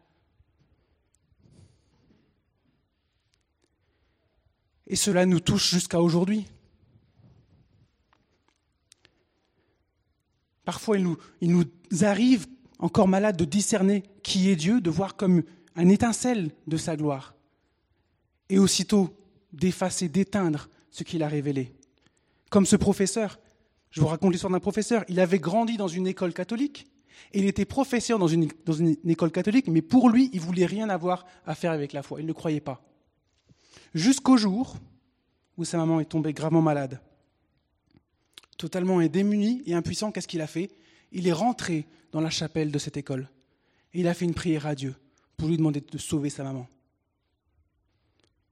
Et 4.87 4.95
cela 4.95 5.25
nous 5.25 5.41
touche 5.41 5.69
jusqu'à 5.69 5.99
aujourd'hui. 5.99 6.47
Parfois, 10.63 10.97
il 10.97 11.17
nous, 11.41 11.65
arrive, 12.03 12.47
encore 12.79 13.09
malades, 13.09 13.35
de 13.35 13.43
discerner 13.43 14.03
qui 14.23 14.47
est 14.47 14.55
Dieu, 14.55 14.79
de 14.79 14.89
voir 14.89 15.17
comme 15.17 15.43
un 15.75 15.89
étincelle 15.89 16.51
de 16.67 16.77
sa 16.77 16.95
gloire, 16.95 17.35
et 18.47 18.57
aussitôt 18.57 19.13
d'effacer, 19.53 20.09
d'éteindre 20.09 20.69
ce 20.89 21.03
qu'il 21.03 21.23
a 21.23 21.27
révélé. 21.27 21.73
Comme 22.49 22.65
ce 22.65 22.75
professeur, 22.75 23.39
je 23.91 24.01
vous 24.01 24.07
raconte 24.07 24.31
l'histoire 24.31 24.51
d'un 24.51 24.59
professeur, 24.59 25.03
il 25.07 25.19
avait 25.19 25.39
grandi 25.39 25.77
dans 25.77 25.87
une 25.87 26.07
école 26.07 26.33
catholique, 26.33 26.87
et 27.33 27.39
il 27.39 27.45
était 27.45 27.65
professeur 27.65 28.19
dans 28.19 28.27
une, 28.27 28.49
école 29.05 29.31
catholique, 29.31 29.67
mais 29.67 29.81
pour 29.81 30.09
lui, 30.09 30.29
il 30.33 30.41
voulait 30.41 30.65
rien 30.65 30.89
avoir 30.89 31.25
à 31.45 31.55
faire 31.55 31.71
avec 31.71 31.93
la 31.93 32.03
foi, 32.03 32.19
il 32.19 32.25
ne 32.25 32.33
croyait 32.33 32.59
pas. 32.59 32.83
Jusqu'au 33.93 34.37
jour 34.37 34.77
où 35.57 35.65
sa 35.65 35.77
maman 35.77 35.99
est 35.99 36.05
tombée 36.05 36.33
gravement 36.33 36.61
malade. 36.61 36.99
Totalement 38.57 39.01
démuni 39.01 39.61
et 39.65 39.73
impuissant, 39.73 40.11
qu'est-ce 40.11 40.27
qu'il 40.27 40.41
a 40.41 40.47
fait? 40.47 40.71
Il 41.11 41.27
est 41.27 41.33
rentré 41.33 41.87
dans 42.11 42.21
la 42.21 42.29
chapelle 42.29 42.71
de 42.71 42.79
cette 42.79 42.97
école. 42.97 43.29
Et 43.93 44.01
il 44.01 44.07
a 44.07 44.13
fait 44.13 44.25
une 44.25 44.33
prière 44.33 44.65
à 44.65 44.75
Dieu 44.75 44.95
pour 45.35 45.49
lui 45.49 45.57
demander 45.57 45.81
de 45.81 45.97
sauver 45.97 46.29
sa 46.29 46.43
maman. 46.43 46.67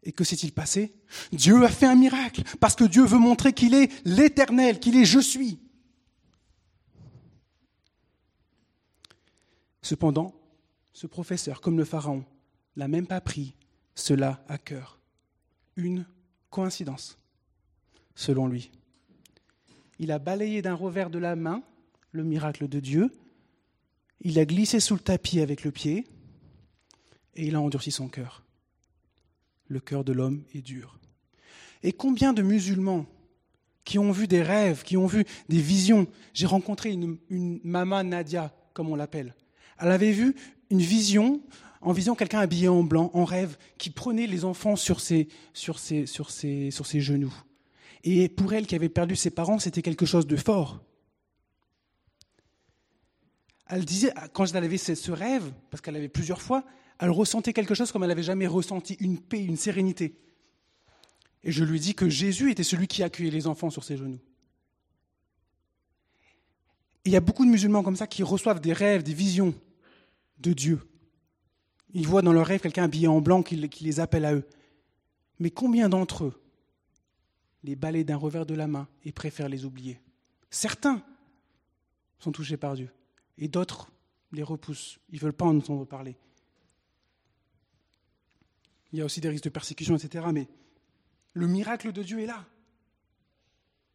Et 0.04 0.12
que 0.12 0.24
s'est-il 0.24 0.54
passé? 0.54 0.94
Dieu 1.32 1.64
a 1.64 1.70
fait 1.70 1.86
un 1.86 1.96
miracle, 1.96 2.44
parce 2.60 2.76
que 2.76 2.86
Dieu 2.86 3.04
veut 3.04 3.18
montrer 3.20 3.54
qu'il 3.54 3.74
est 3.74 3.92
l'éternel, 4.06 4.80
qu'il 4.80 4.96
est 4.96 5.06
je 5.06 5.20
suis. 5.20 5.60
Cependant, 9.82 10.34
ce 10.94 11.08
professeur, 11.08 11.62
comme 11.62 11.78
le 11.78 11.86
Pharaon, 11.86 12.24
n'a 12.76 12.88
même 12.88 13.08
pas 13.08 13.22
pris 13.22 13.56
cela 13.96 14.44
à 14.48 14.58
cœur. 14.58 15.00
Une 15.76 16.06
coïncidence, 16.50 17.18
selon 18.16 18.48
lui. 18.48 18.72
Il 19.98 20.12
a 20.12 20.20
balayé 20.20 20.62
d'un 20.62 20.76
revers 20.76 21.10
de 21.10 21.20
la 21.20 21.36
main 21.36 21.64
le 22.12 22.24
miracle 22.24 22.68
de 22.68 22.80
Dieu, 22.80 23.12
il 24.22 24.40
a 24.40 24.46
glissé 24.46 24.80
sous 24.80 24.96
le 24.96 25.00
tapis 25.00 25.40
avec 25.42 25.64
le 25.64 25.72
pied, 25.72 26.08
et 27.36 27.48
il 27.48 27.56
a 27.56 27.62
endurci 27.62 27.92
son 27.92 28.08
cœur. 28.08 28.44
Le 29.70 29.80
cœur 29.80 30.04
de 30.04 30.12
l'homme 30.12 30.44
est 30.54 30.62
dur. 30.62 31.00
Et 31.84 31.94
combien 31.94 32.34
de 32.34 32.42
musulmans 32.42 33.06
qui 33.86 34.00
ont 34.00 34.12
vu 34.12 34.28
des 34.28 34.42
rêves, 34.42 34.84
qui 34.84 34.98
ont 34.98 35.06
vu 35.06 35.26
des 35.48 35.60
visions? 35.60 36.08
J'ai 36.34 36.48
rencontré 36.48 36.92
une, 36.92 37.20
maman 37.64 38.04
Nadia, 38.04 38.52
comme 38.74 38.90
on 38.90 38.96
l'appelle. 38.96 39.36
Elle 39.80 39.92
avait 39.92 40.12
vu 40.12 40.36
une 40.72 40.82
vision, 40.82 41.42
en 41.82 41.94
vision 41.94 42.16
quelqu'un 42.16 42.40
habillé 42.40 42.68
en 42.68 42.84
blanc, 42.84 43.12
en 43.14 43.24
rêve, 43.26 43.58
qui 43.78 43.92
prenait 43.92 44.28
les 44.28 44.44
enfants 44.44 44.76
sur 44.76 45.00
ses, 45.00 45.28
sur 45.54 45.78
ses, 45.78 46.08
sur 46.08 46.32
ses, 46.32 46.72
sur 46.72 46.88
ses 46.88 47.00
genoux. 47.00 47.34
Et 48.04 48.28
pour 48.28 48.54
elle 48.54 48.66
qui 48.66 48.76
avait 48.76 48.90
perdu 48.90 49.16
ses 49.16 49.30
parents, 49.30 49.60
c'était 49.60 49.84
quelque 49.84 50.06
chose 50.06 50.26
de 50.26 50.36
fort. 50.36 50.82
Elle 53.68 53.86
disait, 53.86 54.12
quand 54.34 54.46
elle 54.46 54.64
avait 54.64 54.78
ce 54.78 55.12
rêve, 55.12 55.54
parce 55.70 55.82
qu'elle 55.82 55.96
avait 55.96 56.10
plusieurs 56.10 56.42
fois, 56.42 56.64
elle 57.00 57.12
ressentait 57.12 57.54
quelque 57.54 57.74
chose 57.74 57.92
comme 57.92 58.04
elle 58.04 58.10
n'avait 58.10 58.24
jamais 58.24 58.48
ressenti, 58.48 58.96
une 59.00 59.20
paix, 59.20 59.44
une 59.44 59.58
sérénité. 59.58 60.16
Et 61.44 61.52
je 61.52 61.64
lui 61.64 61.80
dis 61.80 61.96
que 61.96 62.10
Jésus 62.10 62.52
était 62.52 62.64
celui 62.64 62.88
qui 62.88 63.04
accueillait 63.04 63.32
les 63.32 63.48
enfants 63.48 63.70
sur 63.70 63.84
ses 63.84 63.98
genoux. 63.98 64.20
il 67.06 67.14
y 67.14 67.16
a 67.16 67.22
beaucoup 67.22 67.46
de 67.46 67.50
musulmans 67.50 67.82
comme 67.82 67.96
ça 67.96 68.06
qui 68.06 68.22
reçoivent 68.22 68.60
des 68.60 68.74
rêves, 68.74 69.02
des 69.02 69.14
visions 69.14 69.56
de 70.40 70.54
Dieu. 70.54 70.80
Ils 71.94 72.08
voient 72.08 72.22
dans 72.22 72.34
leur 72.34 72.46
rêve 72.46 72.62
quelqu'un 72.62 72.84
habillé 72.84 73.08
en 73.08 73.20
blanc 73.20 73.42
qui, 73.42 73.56
les 73.56 74.00
appelle 74.00 74.26
à 74.26 74.36
eux. 74.36 74.46
Mais 75.40 75.50
combien 75.50 75.90
d'entre 75.90 76.26
eux 76.26 76.44
les 77.64 77.76
balayent 77.76 78.06
d'un 78.06 78.18
revers 78.18 78.46
de 78.46 78.54
la 78.54 78.68
main 78.68 78.88
et 79.06 79.12
préfèrent 79.12 79.50
les 79.50 79.66
oublier? 79.66 80.00
Certains 80.52 81.02
sont 82.20 82.32
touchés 82.32 82.58
par 82.58 82.76
Dieu 82.76 82.92
et 83.40 83.48
d'autres 83.48 83.90
les 84.32 84.44
repoussent. 84.44 85.00
Ils 85.10 85.16
ne 85.16 85.22
veulent 85.22 85.34
pas 85.34 85.46
en 85.46 85.58
entendre 85.58 85.86
parler. 85.86 86.16
Il 88.92 89.00
y 89.00 89.02
a 89.02 89.06
aussi 89.06 89.22
des 89.22 89.30
risques 89.30 89.44
de 89.44 89.50
persécution, 89.50 89.96
etc. 89.96 90.26
Mais 90.34 90.48
le 91.34 91.48
miracle 91.48 91.92
de 91.92 92.04
Dieu 92.04 92.20
est 92.20 92.26
là. 92.26 92.46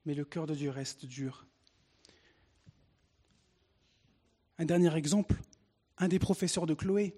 Mais 0.06 0.14
le 0.14 0.24
cœur 0.24 0.46
de 0.46 0.54
Dieu 0.54 0.70
reste 0.70 1.06
dur. 1.06 1.46
Un 4.58 4.64
dernier 4.66 4.94
exemple, 4.94 5.34
un 5.98 6.08
des 6.08 6.18
professeurs 6.18 6.66
de 6.66 6.74
Chloé, 6.74 7.14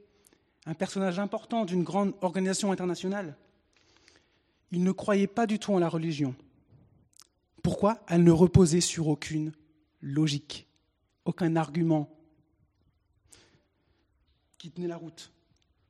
un 0.65 0.75
personnage 0.75 1.19
important 1.19 1.65
d'une 1.65 1.85
grande 1.85 2.15
organisation 2.23 2.73
internationale, 2.73 3.37
il 4.73 4.83
ne 4.83 4.93
croyait 4.93 5.27
pas 5.27 5.47
du 5.47 5.59
tout 5.59 5.73
en 5.73 5.79
la 5.79 5.89
religion. 5.89 6.35
Pourquoi? 7.62 8.05
Elle 8.09 8.25
ne 8.25 8.31
reposait 8.31 8.81
sur 8.81 9.09
aucune 9.09 9.53
logique, 10.01 10.67
aucun 11.25 11.57
argument 11.57 12.09
qui 14.59 14.71
tenait 14.71 14.89
la 14.89 14.97
route. 14.97 15.33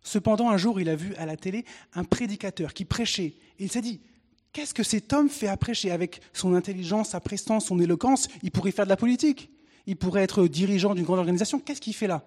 Cependant, 0.07 0.51
un 0.51 0.57
jour, 0.57 0.81
il 0.81 0.89
a 0.89 0.95
vu 0.95 1.17
à 1.17 1.27
la 1.27 1.37
télé 1.37 1.65
un 1.93 2.05
prédicateur 2.05 2.75
qui 2.75 2.85
prêchait. 2.85 3.35
Et 3.59 3.65
il 3.65 3.73
s'est 3.73 3.81
dit, 3.81 4.01
qu'est-ce 4.53 4.73
que 4.73 4.85
cet 4.85 5.13
homme 5.13 5.29
fait 5.29 5.49
à 5.49 5.57
prêcher? 5.57 5.91
Avec 5.91 6.21
son 6.33 6.55
intelligence, 6.55 7.09
sa 7.09 7.19
prestance, 7.19 7.67
son 7.67 7.81
éloquence, 7.81 8.29
il 8.45 8.53
pourrait 8.53 8.71
faire 8.71 8.85
de 8.85 8.91
la 8.91 8.97
politique. 8.97 9.51
Il 9.89 9.97
pourrait 9.97 10.23
être 10.23 10.47
dirigeant 10.47 10.95
d'une 10.95 11.05
grande 11.05 11.19
organisation. 11.19 11.59
Qu'est-ce 11.59 11.81
qu'il 11.81 11.93
fait 11.93 12.07
là? 12.07 12.25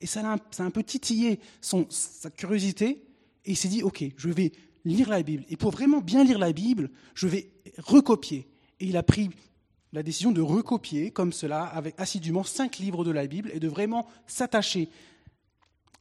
Et 0.00 0.06
ça 0.06 0.28
a, 0.28 0.64
un, 0.64 0.70
peu 0.70 0.82
titillé 0.82 1.38
sa 1.60 2.30
curiosité. 2.30 3.04
Et 3.44 3.52
il 3.52 3.56
s'est 3.56 3.68
dit, 3.68 3.84
OK, 3.84 4.02
je 4.16 4.28
vais 4.28 4.50
lire 4.84 5.08
la 5.08 5.22
Bible. 5.22 5.44
Et 5.50 5.56
pour 5.56 5.70
vraiment 5.70 6.00
bien 6.00 6.24
lire 6.24 6.38
la 6.40 6.52
Bible, 6.52 6.90
je 7.14 7.28
vais 7.28 7.52
recopier. 7.78 8.48
Et 8.80 8.86
il 8.86 8.96
a 8.96 9.04
pris 9.04 9.30
la 9.92 10.02
décision 10.02 10.32
de 10.32 10.40
recopier 10.40 11.12
comme 11.12 11.32
cela, 11.32 11.62
avec 11.62 11.94
assidûment 11.96 12.42
cinq 12.42 12.78
livres 12.78 13.04
de 13.04 13.12
la 13.12 13.28
Bible, 13.28 13.52
et 13.54 13.60
de 13.60 13.68
vraiment 13.68 14.08
s'attacher 14.26 14.88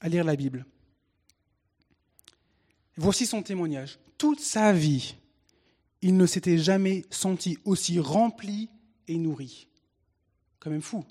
à 0.01 0.09
lire 0.09 0.23
la 0.23 0.35
Bible. 0.35 0.65
Voici 3.01 3.25
son 3.25 3.41
témoignage. 3.41 3.97
Toute 4.17 4.41
sa 4.41 4.73
vie, 4.73 5.15
il 6.01 6.17
ne 6.17 6.25
s'était 6.25 6.57
jamais 6.57 7.05
senti 7.09 7.57
aussi 7.63 7.97
rempli 7.97 8.69
et 9.07 9.17
nourri. 9.17 9.69
Quand 10.59 10.69
même 10.69 10.81
fou. 10.81 11.05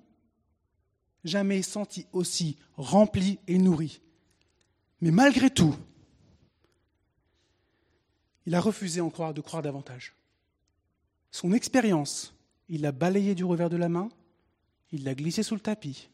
Jamais 1.24 1.62
senti 1.62 2.06
aussi 2.12 2.58
rempli 2.76 3.38
et 3.46 3.56
nourri. 3.56 4.02
Mais 5.00 5.10
malgré 5.10 5.48
tout, 5.48 5.74
il 8.44 8.54
a 8.54 8.60
refusé 8.60 9.00
en 9.00 9.08
croire, 9.08 9.32
de 9.32 9.40
croire 9.40 9.62
davantage. 9.62 10.14
Son 11.30 11.54
expérience, 11.54 12.34
il 12.68 12.82
l'a 12.82 12.92
balayé 12.92 13.34
du 13.34 13.46
revers 13.46 13.70
de 13.70 13.78
la 13.78 13.88
main, 13.88 14.10
il 14.92 15.04
l'a 15.04 15.14
glissé 15.14 15.42
sous 15.42 15.54
le 15.54 15.60
tapis. 15.62 16.10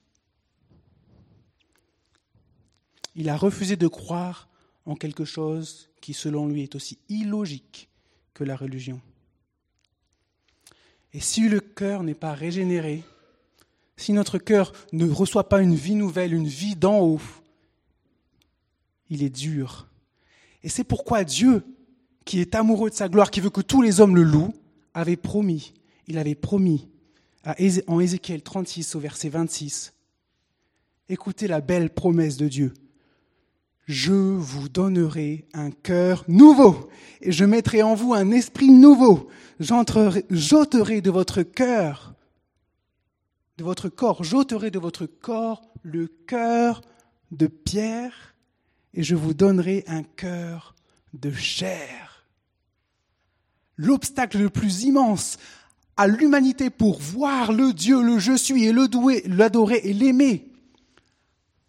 Il 3.17 3.29
a 3.29 3.37
refusé 3.37 3.75
de 3.75 3.89
croire 3.89 4.49
en 4.87 4.95
quelque 4.95 5.25
chose 5.25 5.91
qui, 6.01 6.15
selon 6.15 6.49
lui, 6.49 6.63
est 6.63 6.75
aussi 6.75 6.99
illogique 7.09 7.89
que 8.35 8.45
la 8.45 8.57
religion. 8.57 9.01
Et 11.13 11.21
si 11.21 11.49
le 11.49 11.61
cœur 11.61 12.03
n'est 12.03 12.15
pas 12.15 12.35
régénéré, 12.35 13.05
si 13.97 14.13
notre 14.13 14.39
cœur 14.39 14.73
ne 14.93 15.09
reçoit 15.09 15.49
pas 15.49 15.63
une 15.63 15.75
vie 15.75 15.95
nouvelle, 15.95 16.35
une 16.35 16.49
vie 16.49 16.75
d'en 16.75 17.01
haut, 17.01 17.21
il 19.11 19.23
est 19.23 19.31
dur. 19.31 19.87
Et 20.63 20.69
c'est 20.69 20.85
pourquoi 20.85 21.25
Dieu 21.25 21.63
qui 22.25 22.41
est 22.41 22.55
amoureux 22.55 22.91
de 22.91 22.95
sa 22.95 23.09
gloire, 23.09 23.31
qui 23.31 23.41
veut 23.41 23.51
que 23.51 23.61
tous 23.61 23.83
les 23.83 24.01
hommes 24.01 24.17
le 24.17 24.23
louent, 24.23 24.55
avait 24.95 25.17
promis, 25.17 25.75
il 26.07 26.19
avait 26.19 26.35
promis 26.35 26.89
en 27.87 28.01
Ézéchiel 28.01 28.43
36 28.43 28.95
au 28.95 29.01
verset 29.01 29.29
26, 29.29 29.93
écoutez 31.09 31.47
la 31.47 31.61
belle 31.61 31.91
promesse 31.91 32.37
de 32.37 32.49
Dieu. 32.49 32.73
Je 33.87 34.13
vous 34.13 34.69
donnerai 34.69 35.47
un 35.53 35.71
cœur 35.71 36.25
nouveau 36.29 36.89
et 37.21 37.33
je 37.33 37.45
mettrai 37.45 37.83
en 37.83 37.95
vous 37.95 38.15
un 38.15 38.31
esprit 38.31 38.71
nouveau. 38.71 39.29
J'ôterai 39.61 41.01
de 41.01 41.11
votre 41.11 41.43
cœur, 41.43 42.15
de 43.59 43.65
votre 43.65 43.89
corps, 43.89 44.25
j'ôterai 44.25 44.71
de 44.71 44.79
votre 44.79 45.07
corps 45.07 45.63
le 45.83 46.07
cœur 46.07 46.81
de 47.31 47.47
pierre 47.47 48.35
et 48.95 49.03
je 49.03 49.15
vous 49.15 49.35
donnerai 49.35 49.85
un 49.87 50.03
cœur 50.03 50.75
de 51.13 51.31
chair 51.31 52.15
l'obstacle 53.77 54.39
le 54.39 54.51
plus 54.51 54.85
immense 54.85 55.39
à 55.97 56.07
l'humanité 56.07 56.71
pour 56.71 56.99
voir 56.99 57.53
le 57.53 57.73
Dieu, 57.73 58.03
le 58.03 58.19
je 58.19 58.37
suis, 58.37 58.65
et 58.65 58.73
le 58.73 58.89
douer, 58.89 59.23
l'adorer 59.27 59.81
et 59.85 59.93
l'aimer, 59.93 60.51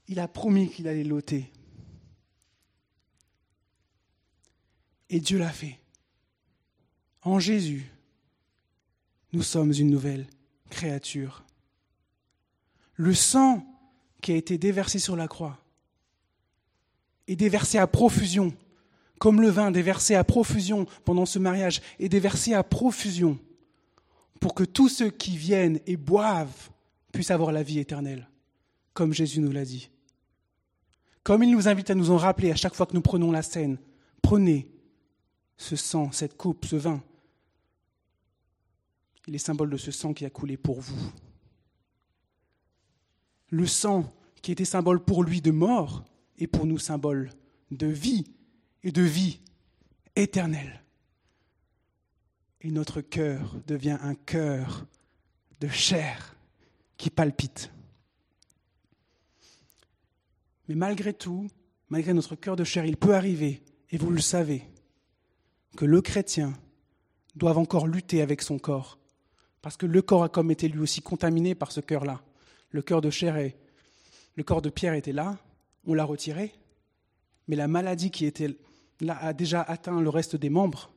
il 0.08 0.20
a 0.20 0.28
promis 0.28 0.70
qu'il 0.70 0.88
allait 0.88 1.04
l'ôter. 1.04 1.52
Et 5.10 5.20
Dieu 5.20 5.38
l'a 5.38 5.52
fait. 5.52 5.80
En 7.22 7.40
Jésus, 7.40 7.92
nous 9.34 9.44
sommes 9.44 9.74
une 9.74 9.90
nouvelle 9.90 10.28
créature. 10.70 11.44
Le 12.96 13.14
sang 13.14 13.66
qui 14.22 14.32
a 14.32 14.36
été 14.36 14.58
déversé 14.58 15.00
sur 15.00 15.16
la 15.16 15.28
croix 15.28 15.60
est 17.28 17.36
déversé 17.36 17.78
à 17.78 17.88
profusion 17.88 18.54
comme 19.20 19.42
le 19.42 19.50
vin 19.50 19.72
déversé 19.72 20.16
à 20.16 20.24
profusion 20.24 20.86
pendant 21.04 21.26
ce 21.26 21.40
mariage 21.40 21.82
est 22.00 22.10
déversé 22.10 22.54
à 22.54 22.64
profusion 22.64 23.40
pour 24.40 24.54
que 24.54 24.64
tous 24.64 24.90
ceux 24.90 25.10
qui 25.10 25.38
viennent 25.38 25.80
et 25.88 25.98
boivent 25.98 26.70
puissent 27.12 27.32
avoir 27.32 27.52
la 27.52 27.64
vie 27.64 27.80
éternelle, 27.80 28.30
comme 28.94 29.14
Jésus 29.14 29.40
nous 29.40 29.52
l'a 29.52 29.66
dit. 29.66 29.90
Comme 31.24 31.44
il 31.44 31.52
nous 31.52 31.68
invite 31.68 31.90
à 31.90 31.96
nous 31.96 32.12
en 32.12 32.18
rappeler 32.18 32.52
à 32.52 32.56
chaque 32.56 32.76
fois 32.76 32.86
que 32.86 32.94
nous 32.94 33.02
prenons 33.02 33.32
la 33.32 33.42
scène, 33.42 33.78
prenez 34.22 34.70
ce 35.58 35.76
sang, 35.76 36.12
cette 36.12 36.38
coupe, 36.38 36.66
ce 36.66 36.76
vin. 36.76 37.04
Il 39.28 39.36
est 39.36 39.40
symbole 39.40 39.70
de 39.70 39.78
ce 39.78 39.92
sang 39.92 40.14
qui 40.14 40.26
a 40.26 40.30
coulé 40.30 40.58
pour 40.58 40.82
vous. 40.82 41.12
Le 43.50 43.66
sang 43.66 44.14
qui 44.42 44.52
était 44.52 44.66
symbole 44.66 45.04
pour 45.04 45.24
lui 45.24 45.42
de 45.42 45.52
mort 45.52 46.04
est 46.38 46.48
pour 46.48 46.66
nous 46.66 46.78
symbole 46.78 47.32
de 47.72 47.88
vie 47.88 48.26
et 48.84 48.92
de 48.92 49.02
vie 49.02 49.40
éternelle. 50.16 50.84
Et 52.62 52.72
notre 52.72 53.02
cœur 53.02 53.56
devient 53.68 53.98
un 54.02 54.16
cœur 54.16 54.86
de 55.60 55.68
chair 55.68 56.36
qui 56.98 57.10
palpite. 57.10 57.72
Mais 60.68 60.76
malgré 60.76 61.14
tout, 61.14 61.48
malgré 61.90 62.14
notre 62.14 62.36
cœur 62.36 62.56
de 62.56 62.64
chair, 62.64 62.86
il 62.86 62.98
peut 62.98 63.16
arriver, 63.16 63.62
et 63.92 63.98
vous 63.98 64.10
le 64.10 64.22
savez, 64.22 64.64
que 65.76 65.86
le 65.86 66.02
chrétien 66.02 66.54
doit 67.36 67.58
encore 67.58 67.88
lutter 67.88 68.22
avec 68.22 68.42
son 68.42 68.58
corps. 68.58 68.98
Parce 69.62 69.78
que 69.78 69.86
le 69.86 70.02
corps 70.02 70.24
a 70.24 70.30
comme 70.30 70.52
été 70.52 70.68
lui 70.68 70.80
aussi 70.80 71.02
contaminé 71.02 71.56
par 71.56 71.72
ce 71.72 71.82
cœur-là. 71.82 72.22
Le 72.72 72.82
cœur 72.82 73.02
de 73.02 73.10
chair 73.10 73.38
est. 73.38 73.58
Le 74.36 74.44
corps 74.44 74.62
de 74.62 74.70
pierre 74.70 74.94
était 74.94 75.14
là, 75.14 75.38
on 75.86 75.94
l'a 75.94 76.04
retiré, 76.04 76.54
mais 77.48 77.56
la 77.56 77.68
maladie 77.68 78.12
qui 78.12 78.26
était 78.26 78.56
là, 79.00 79.18
a 79.22 79.34
déjà 79.34 79.62
atteint 79.62 80.02
le 80.02 80.10
reste 80.10 80.36
des 80.36 80.50
membres. 80.50 80.92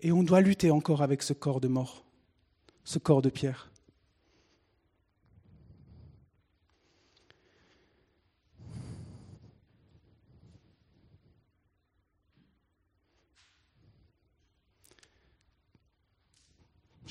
Et 0.00 0.10
on 0.10 0.22
doit 0.22 0.40
lutter 0.40 0.70
encore 0.70 1.02
avec 1.02 1.22
ce 1.22 1.32
corps 1.32 1.60
de 1.60 1.68
mort, 1.68 2.04
ce 2.82 2.98
corps 2.98 3.22
de 3.22 3.30
pierre. 3.30 3.70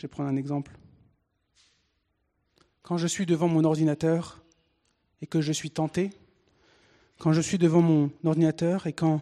Je 0.04 0.08
vais 0.08 0.12
prendre 0.12 0.30
un 0.30 0.36
exemple. 0.36 0.78
Quand 2.82 2.98
je 2.98 3.08
suis 3.08 3.26
devant 3.26 3.48
mon 3.48 3.64
ordinateur 3.64 4.44
et 5.22 5.28
que 5.28 5.40
je 5.40 5.54
suis 5.54 5.72
tenté, 5.72 6.10
quand 7.20 7.32
je 7.32 7.40
suis 7.40 7.58
devant 7.58 7.82
mon 7.82 8.12
ordinateur 8.26 8.86
et 8.86 8.92
quand 8.92 9.22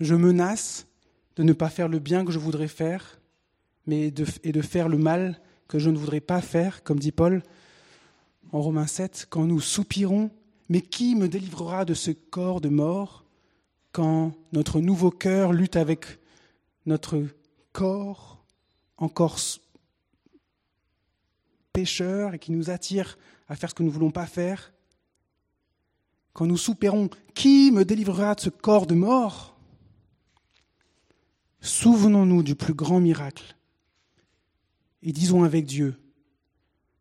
je 0.00 0.14
menace 0.14 0.86
de 1.36 1.44
ne 1.44 1.54
pas 1.54 1.70
faire 1.70 1.88
le 1.88 1.98
bien 1.98 2.26
que 2.26 2.30
je 2.30 2.38
voudrais 2.38 2.68
faire, 2.68 3.22
mais 3.86 4.10
de, 4.10 4.26
et 4.42 4.52
de 4.52 4.60
faire 4.60 4.90
le 4.90 4.98
mal 4.98 5.40
que 5.66 5.78
je 5.78 5.88
ne 5.88 5.96
voudrais 5.96 6.20
pas 6.20 6.42
faire, 6.42 6.82
comme 6.82 6.98
dit 6.98 7.10
Paul 7.10 7.42
en 8.52 8.60
Romains 8.60 8.86
7, 8.86 9.28
quand 9.30 9.46
nous 9.46 9.62
soupirons, 9.62 10.30
mais 10.68 10.82
qui 10.82 11.14
me 11.14 11.28
délivrera 11.28 11.86
de 11.86 11.94
ce 11.94 12.10
corps 12.10 12.60
de 12.60 12.68
mort 12.68 13.24
quand 13.92 14.34
notre 14.52 14.82
nouveau 14.82 15.10
cœur 15.10 15.54
lutte 15.54 15.76
avec 15.76 16.04
notre 16.84 17.24
corps 17.72 18.44
encore 18.98 19.38
pécheur 21.72 22.34
et 22.34 22.38
qui 22.38 22.52
nous 22.52 22.70
attire 22.70 23.18
à 23.48 23.56
faire 23.56 23.70
ce 23.70 23.74
que 23.74 23.82
nous 23.82 23.88
ne 23.88 23.94
voulons 23.94 24.10
pas 24.10 24.26
faire 24.26 24.72
quand 26.38 26.46
nous 26.46 26.56
soupirons, 26.56 27.10
qui 27.34 27.72
me 27.72 27.84
délivrera 27.84 28.36
de 28.36 28.40
ce 28.40 28.48
corps 28.48 28.86
de 28.86 28.94
mort? 28.94 29.58
Souvenons-nous 31.60 32.44
du 32.44 32.54
plus 32.54 32.74
grand 32.74 33.00
miracle 33.00 33.56
et 35.02 35.12
disons 35.12 35.42
avec 35.42 35.64
Dieu, 35.64 35.96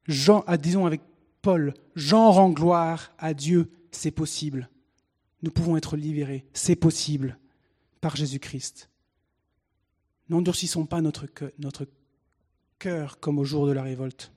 Jean, 0.08 0.44
ah, 0.48 0.58
disons 0.58 0.88
avec 0.88 1.02
Paul, 1.44 1.76
Jean 1.96 2.32
rend 2.32 2.50
gloire 2.50 3.12
à 3.20 3.36
Dieu, 3.36 3.70
c'est 3.92 4.10
possible. 4.10 4.72
Nous 5.44 5.52
pouvons 5.52 5.78
être 5.78 5.98
libérés, 5.98 6.48
c'est 6.54 6.76
possible 6.76 7.38
par 8.02 8.16
Jésus-Christ. 8.16 8.90
N'endurcissons 10.30 10.88
pas 10.88 11.02
notre 11.02 11.28
notre 11.60 11.88
cœur 12.80 13.20
comme 13.20 13.38
au 13.38 13.44
jour 13.44 13.68
de 13.68 13.72
la 13.72 13.84
révolte. 13.84 14.32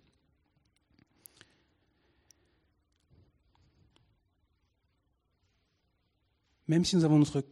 Même 6.71 6.85
si 6.85 6.95
nous 6.95 7.05
avons 7.05 7.19
notre 7.19 7.45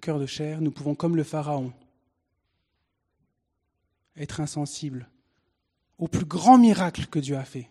cœur 0.00 0.18
de 0.18 0.26
chair, 0.26 0.60
nous 0.60 0.72
pouvons, 0.72 0.96
comme 0.96 1.14
le 1.14 1.22
Pharaon, 1.22 1.72
être 4.16 4.40
insensibles 4.40 5.08
au 5.96 6.08
plus 6.08 6.24
grand 6.24 6.58
miracle 6.58 7.06
que 7.06 7.20
Dieu 7.20 7.36
a 7.36 7.44
fait, 7.44 7.70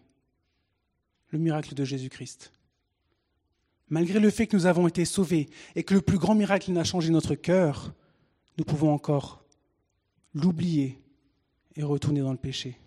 le 1.31 1.39
miracle 1.39 1.75
de 1.75 1.83
Jésus-Christ. 1.83 2.53
Malgré 3.89 4.21
le 4.21 4.29
fait 4.29 4.47
que 4.47 4.55
nous 4.55 4.65
avons 4.65 4.87
été 4.87 5.03
sauvés 5.03 5.49
et 5.75 5.83
que 5.83 5.93
le 5.93 6.01
plus 6.01 6.19
grand 6.19 6.35
miracle 6.35 6.71
n'a 6.71 6.85
changé 6.85 7.09
notre 7.09 7.35
cœur, 7.35 7.93
nous 8.57 8.63
pouvons 8.63 8.93
encore 8.93 9.43
l'oublier 10.33 11.03
et 11.75 11.83
retourner 11.83 12.21
dans 12.21 12.31
le 12.31 12.37
péché. 12.37 12.79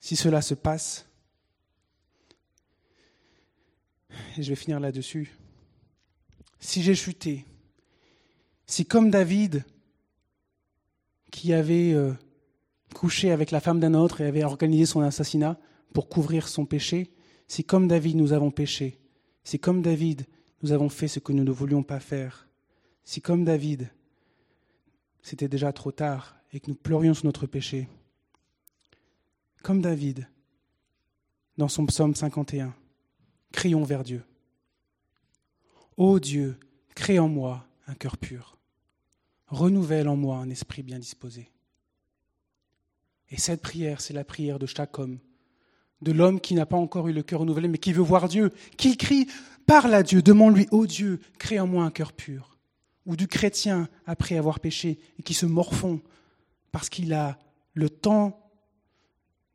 Si 0.00 0.16
cela 0.16 0.42
se 0.42 0.54
passe, 0.54 1.06
et 4.36 4.42
je 4.42 4.48
vais 4.48 4.56
finir 4.56 4.80
là-dessus, 4.80 5.32
si 6.60 6.82
j'ai 6.82 6.94
chuté, 6.94 7.44
si 8.66 8.86
comme 8.86 9.10
David, 9.10 9.64
qui 11.30 11.52
avait 11.52 11.92
euh, 11.92 12.12
couché 12.94 13.30
avec 13.32 13.50
la 13.50 13.60
femme 13.60 13.80
d'un 13.80 13.94
autre 13.94 14.20
et 14.20 14.26
avait 14.26 14.44
organisé 14.44 14.86
son 14.86 15.00
assassinat 15.00 15.58
pour 15.92 16.08
couvrir 16.08 16.48
son 16.48 16.64
péché, 16.64 17.10
si 17.48 17.64
comme 17.64 17.88
David 17.88 18.16
nous 18.16 18.32
avons 18.32 18.50
péché, 18.50 18.98
si 19.42 19.58
comme 19.58 19.82
David 19.82 20.26
nous 20.62 20.72
avons 20.72 20.88
fait 20.88 21.08
ce 21.08 21.18
que 21.18 21.32
nous 21.32 21.44
ne 21.44 21.50
voulions 21.50 21.82
pas 21.82 22.00
faire, 22.00 22.48
si 23.04 23.20
comme 23.20 23.44
David 23.44 23.90
c'était 25.22 25.48
déjà 25.48 25.72
trop 25.72 25.92
tard 25.92 26.36
et 26.52 26.60
que 26.60 26.70
nous 26.70 26.76
pleurions 26.76 27.14
sur 27.14 27.26
notre 27.26 27.46
péché, 27.46 27.88
comme 29.62 29.80
David, 29.80 30.28
dans 31.56 31.68
son 31.68 31.86
psaume 31.86 32.14
51, 32.14 32.74
crions 33.54 33.84
vers 33.84 34.04
Dieu. 34.04 34.22
Ô 35.96 36.18
Dieu, 36.18 36.58
crée 36.94 37.18
en 37.18 37.28
moi 37.28 37.66
un 37.86 37.94
cœur 37.94 38.18
pur. 38.18 38.58
Renouvelle 39.46 40.08
en 40.08 40.16
moi 40.16 40.38
un 40.38 40.50
esprit 40.50 40.82
bien 40.82 40.98
disposé. 40.98 41.50
Et 43.30 43.38
cette 43.38 43.62
prière, 43.62 44.00
c'est 44.00 44.12
la 44.12 44.24
prière 44.24 44.58
de 44.58 44.66
chaque 44.66 44.98
homme, 44.98 45.18
de 46.02 46.12
l'homme 46.12 46.40
qui 46.40 46.54
n'a 46.54 46.66
pas 46.66 46.76
encore 46.76 47.08
eu 47.08 47.12
le 47.12 47.22
cœur 47.22 47.40
renouvelé, 47.40 47.68
mais 47.68 47.78
qui 47.78 47.92
veut 47.92 48.02
voir 48.02 48.28
Dieu, 48.28 48.50
qui 48.76 48.96
crie, 48.96 49.28
parle 49.66 49.94
à 49.94 50.02
Dieu, 50.02 50.20
demande-lui, 50.20 50.66
ô 50.70 50.86
Dieu, 50.86 51.20
crée 51.38 51.60
en 51.60 51.66
moi 51.66 51.84
un 51.84 51.90
cœur 51.90 52.12
pur. 52.12 52.58
Ou 53.06 53.16
du 53.16 53.28
chrétien, 53.28 53.88
après 54.06 54.36
avoir 54.36 54.60
péché, 54.60 54.98
et 55.18 55.22
qui 55.22 55.34
se 55.34 55.46
morfond 55.46 56.00
parce 56.72 56.88
qu'il 56.88 57.12
a 57.12 57.38
le 57.74 57.88
temps, 57.88 58.50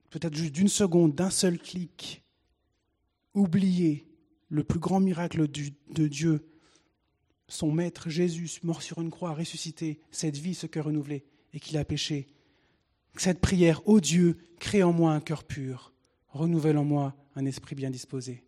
peut-être 0.10 0.36
juste 0.36 0.54
d'une 0.54 0.70
seconde, 0.70 1.16
d'un 1.16 1.30
seul 1.30 1.60
clic, 1.60 2.24
oublié 3.34 4.08
le 4.50 4.64
plus 4.64 4.80
grand 4.80 5.00
miracle 5.00 5.48
de 5.48 6.08
Dieu 6.08 6.50
son 7.50 7.72
maître 7.72 8.10
Jésus, 8.10 8.60
mort 8.64 8.82
sur 8.82 9.02
une 9.02 9.10
croix, 9.10 9.34
ressuscité, 9.34 10.00
cette 10.12 10.38
vie, 10.38 10.54
ce 10.54 10.68
cœur 10.68 10.86
renouvelé, 10.86 11.26
et 11.54 11.60
qu'il 11.60 11.78
a 11.78 11.84
péché. 11.84 12.28
Cette 13.18 13.42
prière, 13.42 13.86
ô 13.88 14.00
Dieu, 14.00 14.38
crée 14.60 14.84
en 14.84 14.94
moi 14.94 15.12
un 15.12 15.20
cœur 15.20 15.44
pur, 15.44 15.92
renouvelle 16.30 16.78
en 16.78 16.86
moi 16.86 17.16
un 17.36 17.46
esprit 17.46 17.76
bien 17.76 17.90
disposé. 17.90 18.44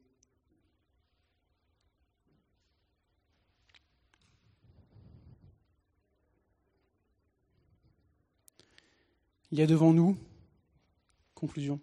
Il 9.52 9.60
y 9.60 9.62
a 9.62 9.68
devant 9.68 9.92
nous, 9.92 10.18
conclusion, 11.36 11.82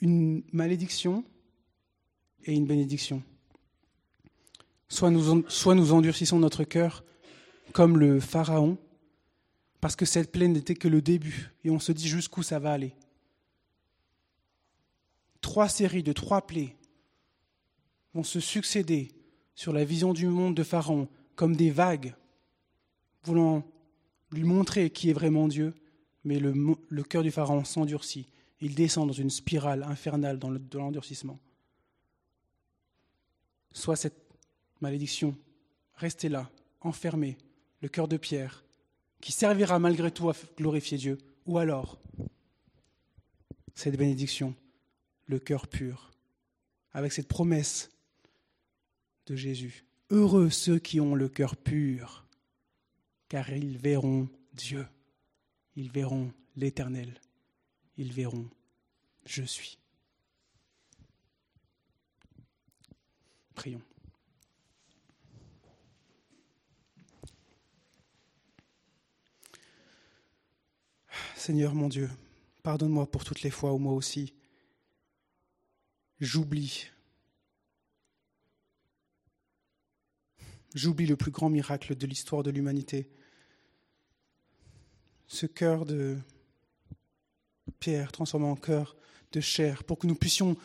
une 0.00 0.42
malédiction 0.52 1.24
et 2.44 2.54
une 2.54 2.66
bénédiction. 2.66 3.22
Soit 4.88 5.10
nous, 5.10 5.92
endurcissons 5.92 6.38
notre 6.38 6.64
cœur 6.64 7.04
comme 7.72 7.98
le 7.98 8.18
Pharaon, 8.18 8.76
parce 9.80 9.94
que 9.94 10.04
cette 10.04 10.32
plaie 10.32 10.48
n'était 10.48 10.74
que 10.74 10.88
le 10.88 11.00
début, 11.00 11.52
et 11.64 11.70
on 11.70 11.78
se 11.78 11.92
dit 11.92 12.08
jusqu'où 12.08 12.42
ça 12.42 12.58
va 12.58 12.72
aller. 12.72 12.94
Trois 15.40 15.68
séries 15.68 16.02
de 16.02 16.12
trois 16.12 16.46
plaies 16.46 16.76
vont 18.14 18.24
se 18.24 18.40
succéder 18.40 19.12
sur 19.54 19.72
la 19.72 19.84
vision 19.84 20.12
du 20.12 20.26
monde 20.26 20.56
de 20.56 20.64
Pharaon 20.64 21.08
comme 21.36 21.54
des 21.54 21.70
vagues, 21.70 22.14
voulant 23.22 23.62
lui 24.32 24.42
montrer 24.42 24.90
qui 24.90 25.10
est 25.10 25.14
vraiment 25.14 25.46
Dieu, 25.46 25.74
mais 26.24 26.40
le, 26.40 26.52
le 26.88 27.02
cœur 27.04 27.22
du 27.22 27.30
Pharaon 27.30 27.64
s'endurcit. 27.64 28.26
Il 28.60 28.74
descend 28.74 29.06
dans 29.06 29.14
une 29.14 29.30
spirale 29.30 29.82
infernale 29.82 30.38
de 30.38 30.78
l'endurcissement. 30.78 31.38
Soit 33.72 33.96
cette 33.96 34.20
malédiction, 34.80 35.36
restez 35.94 36.28
là, 36.28 36.50
enfermé, 36.80 37.38
le 37.80 37.88
cœur 37.88 38.08
de 38.08 38.16
pierre, 38.16 38.64
qui 39.20 39.32
servira 39.32 39.78
malgré 39.78 40.10
tout 40.10 40.28
à 40.28 40.34
glorifier 40.56 40.98
Dieu, 40.98 41.18
ou 41.46 41.58
alors 41.58 41.98
cette 43.74 43.96
bénédiction, 43.96 44.54
le 45.26 45.38
cœur 45.38 45.66
pur, 45.66 46.10
avec 46.92 47.12
cette 47.12 47.28
promesse 47.28 47.90
de 49.26 49.36
Jésus. 49.36 49.84
Heureux 50.10 50.50
ceux 50.50 50.78
qui 50.78 51.00
ont 51.00 51.14
le 51.14 51.28
cœur 51.28 51.56
pur, 51.56 52.26
car 53.28 53.50
ils 53.50 53.78
verront 53.78 54.28
Dieu, 54.52 54.86
ils 55.76 55.90
verront 55.90 56.32
l'Éternel, 56.56 57.20
ils 57.96 58.12
verront 58.12 58.48
je 59.26 59.42
suis. 59.42 59.78
Prions. 63.54 63.82
Seigneur 71.36 71.74
mon 71.74 71.88
Dieu, 71.88 72.10
pardonne-moi 72.62 73.10
pour 73.10 73.24
toutes 73.24 73.42
les 73.42 73.50
fois 73.50 73.72
où 73.72 73.78
moi 73.78 73.94
aussi 73.94 74.34
j'oublie. 76.20 76.90
J'oublie 80.74 81.06
le 81.06 81.16
plus 81.16 81.30
grand 81.30 81.48
miracle 81.48 81.96
de 81.96 82.06
l'histoire 82.06 82.42
de 82.42 82.50
l'humanité. 82.50 83.10
Ce 85.26 85.46
cœur 85.46 85.84
de 85.84 86.18
pierre 87.80 88.12
transformé 88.12 88.46
en 88.46 88.56
cœur 88.56 88.96
de 89.32 89.40
chair 89.40 89.84
pour 89.84 89.98
que 89.98 90.06
nous 90.06 90.14
puissions 90.14 90.56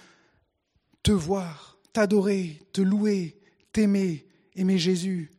te 1.02 1.12
voir, 1.12 1.79
t'adorer, 1.94 2.62
te 2.73 2.81
louer, 2.81 3.39
t'aimer, 3.71 4.27
aimer 4.56 4.77
Jésus 4.77 5.31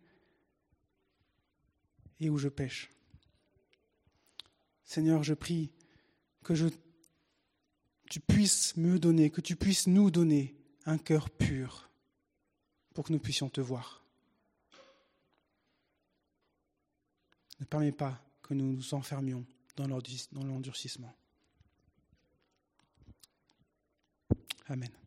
et 2.21 2.31
où 2.31 2.39
je 2.39 2.49
pêche. 2.49 2.91
Seigneur, 4.85 5.23
je 5.23 5.35
prie 5.35 5.73
que 6.43 6.55
je, 6.55 6.69
tu 8.09 8.21
puisses 8.21 8.77
me 8.77 8.99
donner, 8.99 9.31
que 9.31 9.41
tu 9.41 9.57
puisses 9.57 9.87
nous 9.87 10.11
donner 10.11 10.55
un 10.87 10.99
cœur 10.99 11.29
pur 11.31 11.91
pour 12.95 13.05
que 13.05 13.13
nous 13.13 13.19
puissions 13.19 13.49
te 13.49 13.61
voir. 13.61 14.05
Ne 17.59 17.65
permets 17.65 17.93
pas 17.93 18.23
que 18.43 18.55
nous 18.55 18.73
nous 18.73 18.95
enfermions 18.95 19.45
dans 19.77 19.89
l'endurcissement. 19.89 21.15
Amen. 24.71 25.06